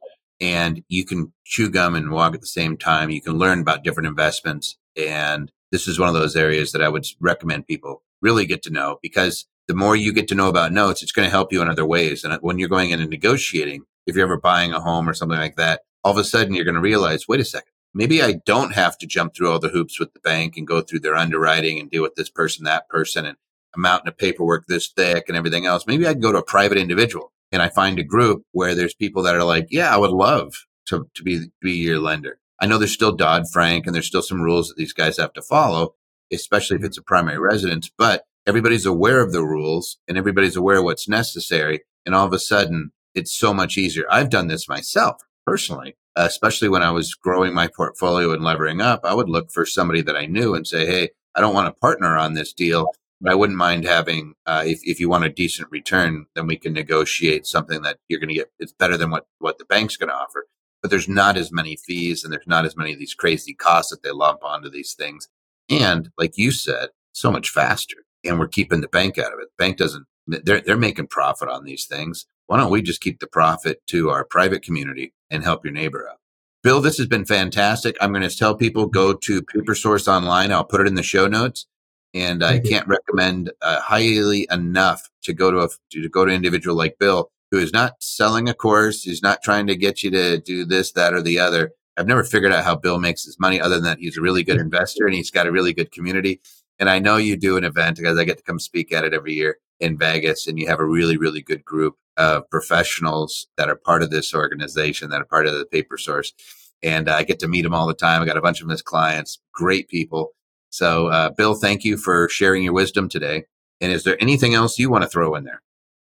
and 0.42 0.84
you 0.90 1.06
can 1.06 1.32
chew 1.46 1.70
gum 1.70 1.96
and 1.96 2.12
walk 2.12 2.34
at 2.34 2.42
the 2.42 2.48
same 2.48 2.76
time. 2.76 3.12
You 3.12 3.22
can 3.22 3.38
learn 3.38 3.62
about 3.62 3.84
different 3.84 4.08
investments, 4.08 4.78
and 4.98 5.52
this 5.72 5.88
is 5.88 6.00
one 6.00 6.10
of 6.10 6.16
those 6.16 6.36
areas 6.36 6.72
that 6.72 6.82
I 6.82 6.90
would 6.90 7.06
recommend 7.20 7.68
people 7.68 8.04
really 8.22 8.46
get 8.46 8.64
to 8.64 8.70
know 8.70 8.98
because 9.02 9.46
the 9.68 9.74
more 9.74 9.96
you 9.96 10.12
get 10.12 10.28
to 10.28 10.36
know 10.36 10.50
about 10.50 10.74
notes, 10.74 11.02
it's 11.02 11.14
going 11.14 11.26
to 11.26 11.32
help 11.32 11.54
you 11.54 11.62
in 11.62 11.70
other 11.70 11.86
ways. 11.86 12.24
And 12.24 12.34
uh, 12.34 12.40
when 12.42 12.60
you're 12.60 12.68
going 12.68 12.90
in 12.90 13.00
and 13.00 13.10
negotiating, 13.10 13.84
if 14.06 14.16
you're 14.16 14.26
ever 14.26 14.38
buying 14.38 14.74
a 14.74 14.82
home 14.82 15.08
or 15.08 15.14
something 15.14 15.38
like 15.38 15.56
that, 15.56 15.82
all 16.04 16.12
of 16.12 16.18
a 16.18 16.24
sudden 16.24 16.54
you're 16.54 16.66
going 16.66 16.76
to 16.76 16.82
realize, 16.82 17.28
wait 17.28 17.40
a 17.40 17.46
second, 17.46 17.72
maybe 17.94 18.22
I 18.22 18.42
don't 18.46 18.74
have 18.74 18.98
to 18.98 19.08
jump 19.08 19.34
through 19.34 19.52
all 19.52 19.60
the 19.60 19.70
hoops 19.70 20.00
with 20.00 20.14
the 20.14 20.20
bank 20.20 20.58
and 20.58 20.68
go 20.68 20.82
through 20.82 21.00
their 21.00 21.16
underwriting 21.16 21.80
and 21.80 21.90
deal 21.90 22.02
with 22.02 22.16
this 22.16 22.30
person, 22.30 22.66
that 22.66 22.90
person, 22.90 23.26
and 23.26 23.38
a 23.74 23.80
mountain 23.80 24.10
of 24.10 24.18
paperwork 24.18 24.66
this 24.68 24.90
thick 24.90 25.26
and 25.28 25.38
everything 25.38 25.66
else. 25.66 25.88
Maybe 25.88 26.06
I 26.06 26.14
can 26.14 26.22
go 26.22 26.32
to 26.32 26.40
a 26.40 26.44
private 26.44 26.78
individual 26.78 27.32
and 27.52 27.62
I 27.62 27.70
find 27.70 28.00
a 28.00 28.04
group 28.04 28.44
where 28.52 28.76
there's 28.76 28.94
people 28.94 29.24
that 29.24 29.36
are 29.36 29.44
like, 29.44 29.68
yeah, 29.70 29.94
I 29.94 29.98
would 29.98 30.12
love 30.12 30.54
to, 30.88 31.08
to 31.16 31.24
be, 31.24 31.48
be 31.62 31.74
your 31.74 32.00
lender. 32.00 32.40
I 32.60 32.68
know 32.68 32.78
there's 32.78 32.94
still 32.94 33.16
Dodd 33.16 33.44
Frank 33.52 33.86
and 33.86 33.96
there's 33.96 34.08
still 34.08 34.22
some 34.22 34.42
rules 34.42 34.70
that 34.70 34.78
these 34.78 34.94
guys 34.94 35.18
have 35.18 35.34
to 35.34 35.42
follow, 35.42 35.96
especially 36.32 36.78
if 36.78 36.84
it's 36.84 36.98
a 36.98 37.04
primary 37.04 37.40
residence, 37.40 37.90
but 37.98 38.24
everybody's 38.46 38.86
aware 38.86 39.22
of 39.22 39.32
the 39.32 39.44
rules 39.44 39.98
and 40.08 40.18
everybody's 40.18 40.56
aware 40.56 40.78
of 40.78 40.84
what's 40.84 41.10
necessary. 41.10 41.82
And 42.06 42.14
all 42.14 42.26
of 42.26 42.34
a 42.34 42.40
sudden 42.40 42.92
it's 43.16 43.34
so 43.34 43.54
much 43.54 43.78
easier. 43.78 44.06
I've 44.10 44.30
done 44.30 44.48
this 44.48 44.70
myself 44.70 45.22
personally, 45.46 45.96
especially 46.16 46.70
when 46.70 46.84
I 46.84 46.92
was 46.92 47.16
growing 47.16 47.54
my 47.54 47.68
portfolio 47.68 48.32
and 48.32 48.44
levering 48.44 48.82
up, 48.82 49.02
I 49.04 49.14
would 49.14 49.30
look 49.30 49.52
for 49.52 49.66
somebody 49.66 50.02
that 50.04 50.16
I 50.16 50.26
knew 50.26 50.54
and 50.54 50.68
say, 50.68 50.86
Hey, 50.86 51.10
I 51.36 51.42
don't 51.42 51.54
want 51.54 51.68
to 51.68 51.80
partner 51.80 52.18
on 52.18 52.34
this 52.34 52.54
deal, 52.54 52.94
but 53.22 53.32
I 53.32 53.36
wouldn't 53.36 53.58
mind 53.58 53.86
having, 53.86 54.34
uh, 54.48 54.64
if, 54.66 54.82
if 54.84 55.00
you 55.00 55.08
want 55.08 55.26
a 55.26 55.30
decent 55.30 55.70
return, 55.72 56.26
then 56.36 56.48
we 56.48 56.58
can 56.58 56.74
negotiate 56.74 57.46
something 57.46 57.84
that 57.84 57.98
you're 58.08 58.20
going 58.20 58.30
to 58.30 58.36
get. 58.36 58.52
It's 58.60 58.74
better 58.74 58.98
than 58.98 59.12
what, 59.12 59.28
what 59.38 59.60
the 59.60 59.66
bank's 59.66 59.96
going 59.96 60.10
to 60.10 60.16
offer, 60.16 60.48
but 60.82 60.90
there's 60.90 61.08
not 61.08 61.38
as 61.38 61.52
many 61.52 61.78
fees 61.78 62.24
and 62.24 62.34
there's 62.34 62.48
not 62.48 62.66
as 62.66 62.76
many 62.76 62.94
of 62.94 63.00
these 63.00 63.14
crazy 63.14 63.54
costs 63.54 63.92
that 63.92 64.02
they 64.02 64.12
lump 64.12 64.44
onto 64.44 64.70
these 64.70 64.96
things. 64.96 65.28
And 65.70 66.10
like 66.18 66.38
you 66.38 66.52
said, 66.52 66.90
so 67.14 67.32
much 67.32 67.50
faster 67.50 67.98
and 68.24 68.40
we're 68.40 68.48
keeping 68.48 68.82
the 68.82 68.88
bank 68.88 69.18
out 69.20 69.34
of 69.34 69.40
it. 69.40 69.50
The 69.58 69.64
bank 69.64 69.78
doesn't, 69.78 70.06
they're, 70.28 70.62
they're 70.62 70.78
making 70.78 71.08
profit 71.08 71.48
on 71.48 71.64
these 71.64 71.86
things. 71.86 72.26
Why 72.48 72.58
don't 72.58 72.72
we 72.72 72.82
just 72.82 73.02
keep 73.02 73.20
the 73.20 73.28
profit 73.28 73.82
to 73.88 74.10
our 74.10 74.26
private 74.26 74.64
community 74.64 75.14
and 75.30 75.44
help 75.44 75.64
your 75.64 75.74
neighbor 75.74 76.08
out? 76.10 76.18
Bill, 76.64 76.82
this 76.82 76.98
has 76.98 77.08
been 77.08 77.26
fantastic. 77.26 77.96
I'm 78.00 78.12
going 78.12 78.28
to 78.28 78.36
tell 78.36 78.56
people 78.56 78.86
go 78.86 79.14
to 79.14 79.42
PaperSource 79.42 80.08
online. 80.08 80.52
I'll 80.52 80.64
put 80.64 80.82
it 80.82 80.88
in 80.88 80.96
the 80.96 81.04
show 81.04 81.28
notes. 81.28 81.66
And 82.14 82.44
I 82.44 82.60
can't 82.60 82.88
recommend 82.88 83.52
uh, 83.62 83.80
highly 83.80 84.46
enough 84.52 85.10
to 85.24 85.34
go 85.34 85.50
to 85.50 85.60
a 85.60 85.70
to 85.92 86.10
go 86.10 86.26
to 86.26 86.32
an 86.32 86.36
individual 86.36 86.76
like 86.76 87.00
Bill, 87.00 87.32
who 87.52 87.58
is 87.58 87.72
not 87.72 87.94
selling 88.00 88.50
a 88.50 88.54
course. 88.54 89.04
He's 89.04 89.24
not 89.24 89.42
trying 89.44 89.68
to 89.68 89.76
get 89.76 90.04
you 90.04 90.12
to 90.12 90.38
do 90.40 90.66
this, 90.66 90.92
that, 90.94 91.14
or 91.14 91.22
the 91.22 91.40
other. 91.40 91.72
I've 91.98 92.08
never 92.08 92.24
figured 92.24 92.52
out 92.52 92.64
how 92.64 92.76
Bill 92.76 93.00
makes 93.00 93.24
his 93.24 93.40
money 93.40 93.62
other 93.62 93.76
than 93.76 93.84
that 93.84 94.00
he's 94.00 94.18
a 94.18 94.22
really 94.22 94.44
good 94.44 94.60
investor 94.60 95.06
and 95.06 95.16
he's 95.16 95.32
got 95.32 95.48
a 95.48 95.52
really 95.52 95.74
good 95.74 95.92
community. 95.92 96.42
And 96.80 96.90
I 96.90 97.00
know 97.00 97.18
you 97.18 97.38
do 97.38 97.58
an 97.58 97.64
event 97.64 97.98
because 97.98 98.18
I 98.18 98.24
get 98.24 98.38
to 98.38 98.44
come 98.44 98.60
speak 98.60 98.92
at 98.92 99.04
it 99.04 99.14
every 99.14 99.34
year 99.34 99.58
in 99.80 99.98
Vegas 99.98 100.48
and 100.48 100.58
you 100.58 100.68
have 100.68 100.80
a 100.80 100.86
really, 100.86 101.18
really 101.18 101.42
good 101.42 101.64
group 101.64 101.96
of 102.18 102.50
professionals 102.50 103.48
that 103.58 103.70
are 103.70 103.76
part 103.76 104.04
of 104.04 104.10
this 104.10 104.34
organization, 104.34 105.10
that 105.10 105.22
are 105.22 105.26
part 105.26 105.48
of 105.48 105.54
the 105.54 105.66
paper 105.66 105.98
source. 105.98 106.34
And 106.82 107.10
I 107.10 107.24
get 107.24 107.40
to 107.40 107.48
meet 107.48 107.62
them 107.62 107.74
all 107.74 107.88
the 107.88 107.94
time. 107.94 108.22
I 108.22 108.26
got 108.26 108.38
a 108.38 108.42
bunch 108.42 108.62
of 108.62 108.68
them 108.68 108.74
as 108.74 108.82
clients, 108.82 109.40
great 109.54 109.88
people. 109.88 110.34
So, 110.72 111.08
uh, 111.08 111.30
Bill, 111.30 111.54
thank 111.54 111.84
you 111.84 111.98
for 111.98 112.28
sharing 112.30 112.64
your 112.64 112.74
wisdom 112.74 113.10
today. 113.10 113.44
And 113.82 113.92
is 113.92 114.04
there 114.04 114.18
anything 114.22 114.54
else 114.54 114.80
you 114.80 114.90
want 114.90 115.04
to 115.04 115.10
throw 115.10 115.36
in 115.36 115.44
there? 115.44 115.62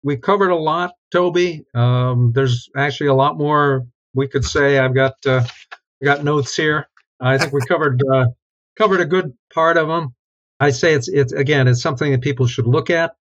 We 0.03 0.17
covered 0.17 0.49
a 0.49 0.55
lot, 0.55 0.93
Toby. 1.11 1.65
Um, 1.73 2.31
there's 2.33 2.69
actually 2.75 3.07
a 3.07 3.13
lot 3.13 3.37
more 3.37 3.85
we 4.13 4.27
could 4.27 4.45
say. 4.45 4.77
I've 4.77 4.93
got 4.93 5.13
uh, 5.25 5.43
got 6.03 6.23
notes 6.23 6.55
here. 6.55 6.87
I 7.19 7.37
think 7.37 7.53
we 7.53 7.61
covered 7.61 8.01
uh, 8.13 8.27
covered 8.77 9.01
a 9.01 9.05
good 9.05 9.33
part 9.53 9.77
of 9.77 9.87
them. 9.87 10.15
I 10.59 10.71
say 10.71 10.93
it's 10.93 11.07
it's 11.07 11.33
again 11.33 11.67
it's 11.67 11.81
something 11.81 12.11
that 12.11 12.21
people 12.21 12.47
should 12.47 12.67
look 12.67 12.89
at. 12.89 13.15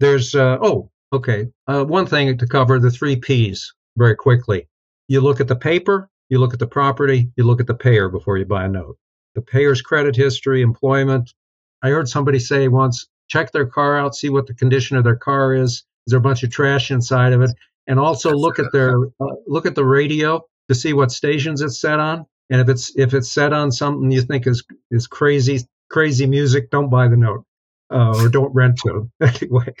There's 0.00 0.34
uh, 0.34 0.58
oh 0.60 0.90
okay 1.12 1.48
uh, 1.66 1.84
one 1.84 2.06
thing 2.06 2.36
to 2.36 2.46
cover 2.46 2.78
the 2.78 2.90
three 2.90 3.16
P's 3.16 3.72
very 3.96 4.16
quickly. 4.16 4.68
You 5.08 5.20
look 5.20 5.40
at 5.40 5.48
the 5.48 5.56
paper, 5.56 6.08
you 6.28 6.38
look 6.38 6.52
at 6.52 6.60
the 6.60 6.66
property, 6.66 7.30
you 7.36 7.44
look 7.44 7.60
at 7.60 7.66
the 7.66 7.74
payer 7.74 8.08
before 8.08 8.38
you 8.38 8.44
buy 8.44 8.64
a 8.64 8.68
note. 8.68 8.98
The 9.38 9.42
payer's 9.42 9.82
credit 9.82 10.16
history, 10.16 10.62
employment. 10.62 11.32
I 11.80 11.90
heard 11.90 12.08
somebody 12.08 12.40
say 12.40 12.66
once, 12.66 13.06
check 13.28 13.52
their 13.52 13.66
car 13.66 13.96
out, 13.96 14.16
see 14.16 14.30
what 14.30 14.48
the 14.48 14.54
condition 14.54 14.96
of 14.96 15.04
their 15.04 15.14
car 15.14 15.54
is. 15.54 15.74
Is 15.74 15.84
there 16.08 16.18
a 16.18 16.20
bunch 16.20 16.42
of 16.42 16.50
trash 16.50 16.90
inside 16.90 17.32
of 17.32 17.42
it? 17.42 17.52
And 17.86 18.00
also 18.00 18.32
look 18.32 18.58
at 18.58 18.72
their 18.72 18.98
uh, 19.20 19.36
look 19.46 19.64
at 19.64 19.76
the 19.76 19.84
radio 19.84 20.44
to 20.68 20.74
see 20.74 20.92
what 20.92 21.12
stations 21.12 21.60
it's 21.60 21.80
set 21.80 22.00
on. 22.00 22.26
And 22.50 22.60
if 22.60 22.68
it's 22.68 22.98
if 22.98 23.14
it's 23.14 23.30
set 23.30 23.52
on 23.52 23.70
something 23.70 24.10
you 24.10 24.22
think 24.22 24.48
is 24.48 24.64
is 24.90 25.06
crazy 25.06 25.60
crazy 25.88 26.26
music, 26.26 26.72
don't 26.72 26.90
buy 26.90 27.06
the 27.06 27.16
note 27.16 27.44
uh, 27.92 28.14
or 28.16 28.28
don't 28.28 28.52
rent 28.52 28.80
to 28.86 29.08
anyway. 29.20 29.72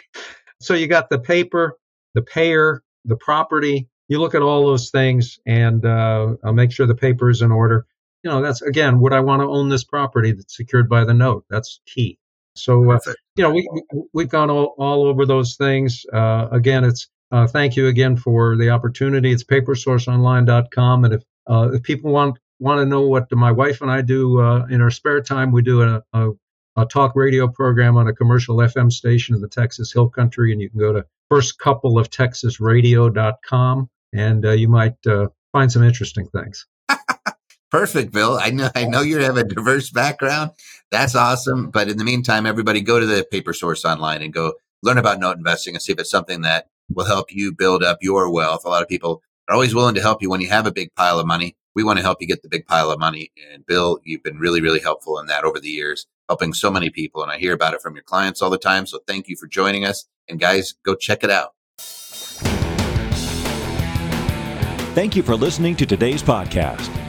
So 0.60 0.74
you 0.74 0.86
got 0.86 1.10
the 1.10 1.18
paper, 1.18 1.76
the 2.14 2.22
payer, 2.22 2.84
the 3.04 3.16
property. 3.16 3.88
You 4.06 4.20
look 4.20 4.36
at 4.36 4.42
all 4.42 4.66
those 4.66 4.90
things 4.90 5.40
and 5.46 5.84
uh, 5.84 6.36
I'll 6.44 6.52
make 6.52 6.70
sure 6.70 6.86
the 6.86 6.94
paper 6.94 7.28
is 7.28 7.42
in 7.42 7.50
order. 7.50 7.88
You 8.22 8.30
know, 8.30 8.42
that's 8.42 8.62
again, 8.62 9.00
would 9.00 9.12
I 9.12 9.20
want 9.20 9.42
to 9.42 9.46
own 9.46 9.68
this 9.68 9.84
property 9.84 10.32
that's 10.32 10.56
secured 10.56 10.88
by 10.88 11.04
the 11.04 11.14
note? 11.14 11.44
That's 11.48 11.80
key. 11.86 12.18
So, 12.54 12.90
uh, 12.90 12.98
you 13.36 13.44
know, 13.44 13.50
we, 13.50 13.68
we've 14.12 14.28
gone 14.28 14.50
all, 14.50 14.74
all 14.78 15.06
over 15.06 15.24
those 15.24 15.56
things. 15.56 16.04
Uh, 16.12 16.48
again, 16.50 16.84
it's 16.84 17.08
uh, 17.30 17.46
thank 17.46 17.76
you 17.76 17.88
again 17.88 18.16
for 18.16 18.56
the 18.56 18.70
opportunity. 18.70 19.30
It's 19.32 19.44
papersourceonline.com. 19.44 21.04
And 21.04 21.14
if, 21.14 21.22
uh, 21.46 21.70
if 21.72 21.82
people 21.82 22.12
want 22.12 22.38
want 22.60 22.80
to 22.80 22.86
know 22.86 23.02
what 23.02 23.30
my 23.32 23.52
wife 23.52 23.82
and 23.82 23.90
I 23.90 24.02
do 24.02 24.40
uh, 24.40 24.66
in 24.68 24.80
our 24.80 24.90
spare 24.90 25.20
time, 25.20 25.52
we 25.52 25.62
do 25.62 25.82
a, 25.82 26.02
a, 26.12 26.30
a, 26.76 26.86
talk 26.86 27.14
radio 27.14 27.46
program 27.46 27.96
on 27.96 28.08
a 28.08 28.12
commercial 28.12 28.56
FM 28.56 28.90
station 28.90 29.36
in 29.36 29.40
the 29.40 29.48
Texas 29.48 29.92
Hill 29.92 30.08
Country, 30.08 30.50
and 30.50 30.60
you 30.60 30.68
can 30.68 30.80
go 30.80 30.92
to 30.92 31.06
firstcoupleoftexasradio.com, 31.32 33.90
and 34.12 34.44
uh, 34.44 34.50
you 34.50 34.68
might 34.68 34.96
uh, 35.06 35.28
find 35.52 35.70
some 35.70 35.84
interesting 35.84 36.26
things. 36.26 36.66
Perfect, 37.70 38.12
Bill. 38.12 38.38
I 38.40 38.50
know 38.50 38.70
I 38.74 38.84
know 38.84 39.02
you 39.02 39.18
have 39.18 39.36
a 39.36 39.44
diverse 39.44 39.90
background. 39.90 40.52
That's 40.90 41.14
awesome. 41.14 41.70
But 41.70 41.88
in 41.88 41.98
the 41.98 42.04
meantime, 42.04 42.46
everybody 42.46 42.80
go 42.80 42.98
to 42.98 43.06
the 43.06 43.26
paper 43.30 43.52
source 43.52 43.84
online 43.84 44.22
and 44.22 44.32
go 44.32 44.54
learn 44.82 44.98
about 44.98 45.20
note 45.20 45.36
investing 45.36 45.74
and 45.74 45.82
see 45.82 45.92
if 45.92 45.98
it's 45.98 46.10
something 46.10 46.42
that 46.42 46.68
will 46.94 47.04
help 47.04 47.32
you 47.32 47.52
build 47.52 47.82
up 47.82 47.98
your 48.00 48.30
wealth. 48.30 48.64
A 48.64 48.68
lot 48.68 48.82
of 48.82 48.88
people 48.88 49.22
are 49.48 49.54
always 49.54 49.74
willing 49.74 49.94
to 49.96 50.00
help 50.00 50.22
you 50.22 50.30
when 50.30 50.40
you 50.40 50.48
have 50.48 50.66
a 50.66 50.72
big 50.72 50.94
pile 50.94 51.18
of 51.18 51.26
money 51.26 51.56
we 51.78 51.84
want 51.84 51.96
to 51.96 52.02
help 52.02 52.20
you 52.20 52.26
get 52.26 52.42
the 52.42 52.48
big 52.48 52.66
pile 52.66 52.90
of 52.90 52.98
money. 52.98 53.30
And 53.52 53.64
Bill, 53.64 54.00
you've 54.02 54.24
been 54.24 54.40
really, 54.40 54.60
really 54.60 54.80
helpful 54.80 55.16
in 55.20 55.26
that 55.26 55.44
over 55.44 55.60
the 55.60 55.68
years. 55.68 56.08
helping 56.28 56.52
so 56.52 56.72
many 56.72 56.90
people. 56.90 57.22
And 57.22 57.30
I 57.30 57.38
hear 57.38 57.54
about 57.54 57.72
it 57.72 57.80
from 57.80 57.94
your 57.94 58.02
clients 58.02 58.42
all 58.42 58.50
the 58.50 58.58
time. 58.58 58.84
So 58.84 58.98
thank 59.06 59.28
you 59.28 59.36
for 59.36 59.46
joining 59.46 59.84
us. 59.84 60.06
And 60.28 60.40
guys, 60.40 60.74
go 60.84 60.96
check 60.96 61.22
it 61.22 61.30
out. 61.30 61.54
Thank 64.94 65.14
you 65.14 65.22
for 65.22 65.36
listening 65.36 65.76
to 65.76 65.86
today's 65.86 66.22
podcast. 66.22 66.90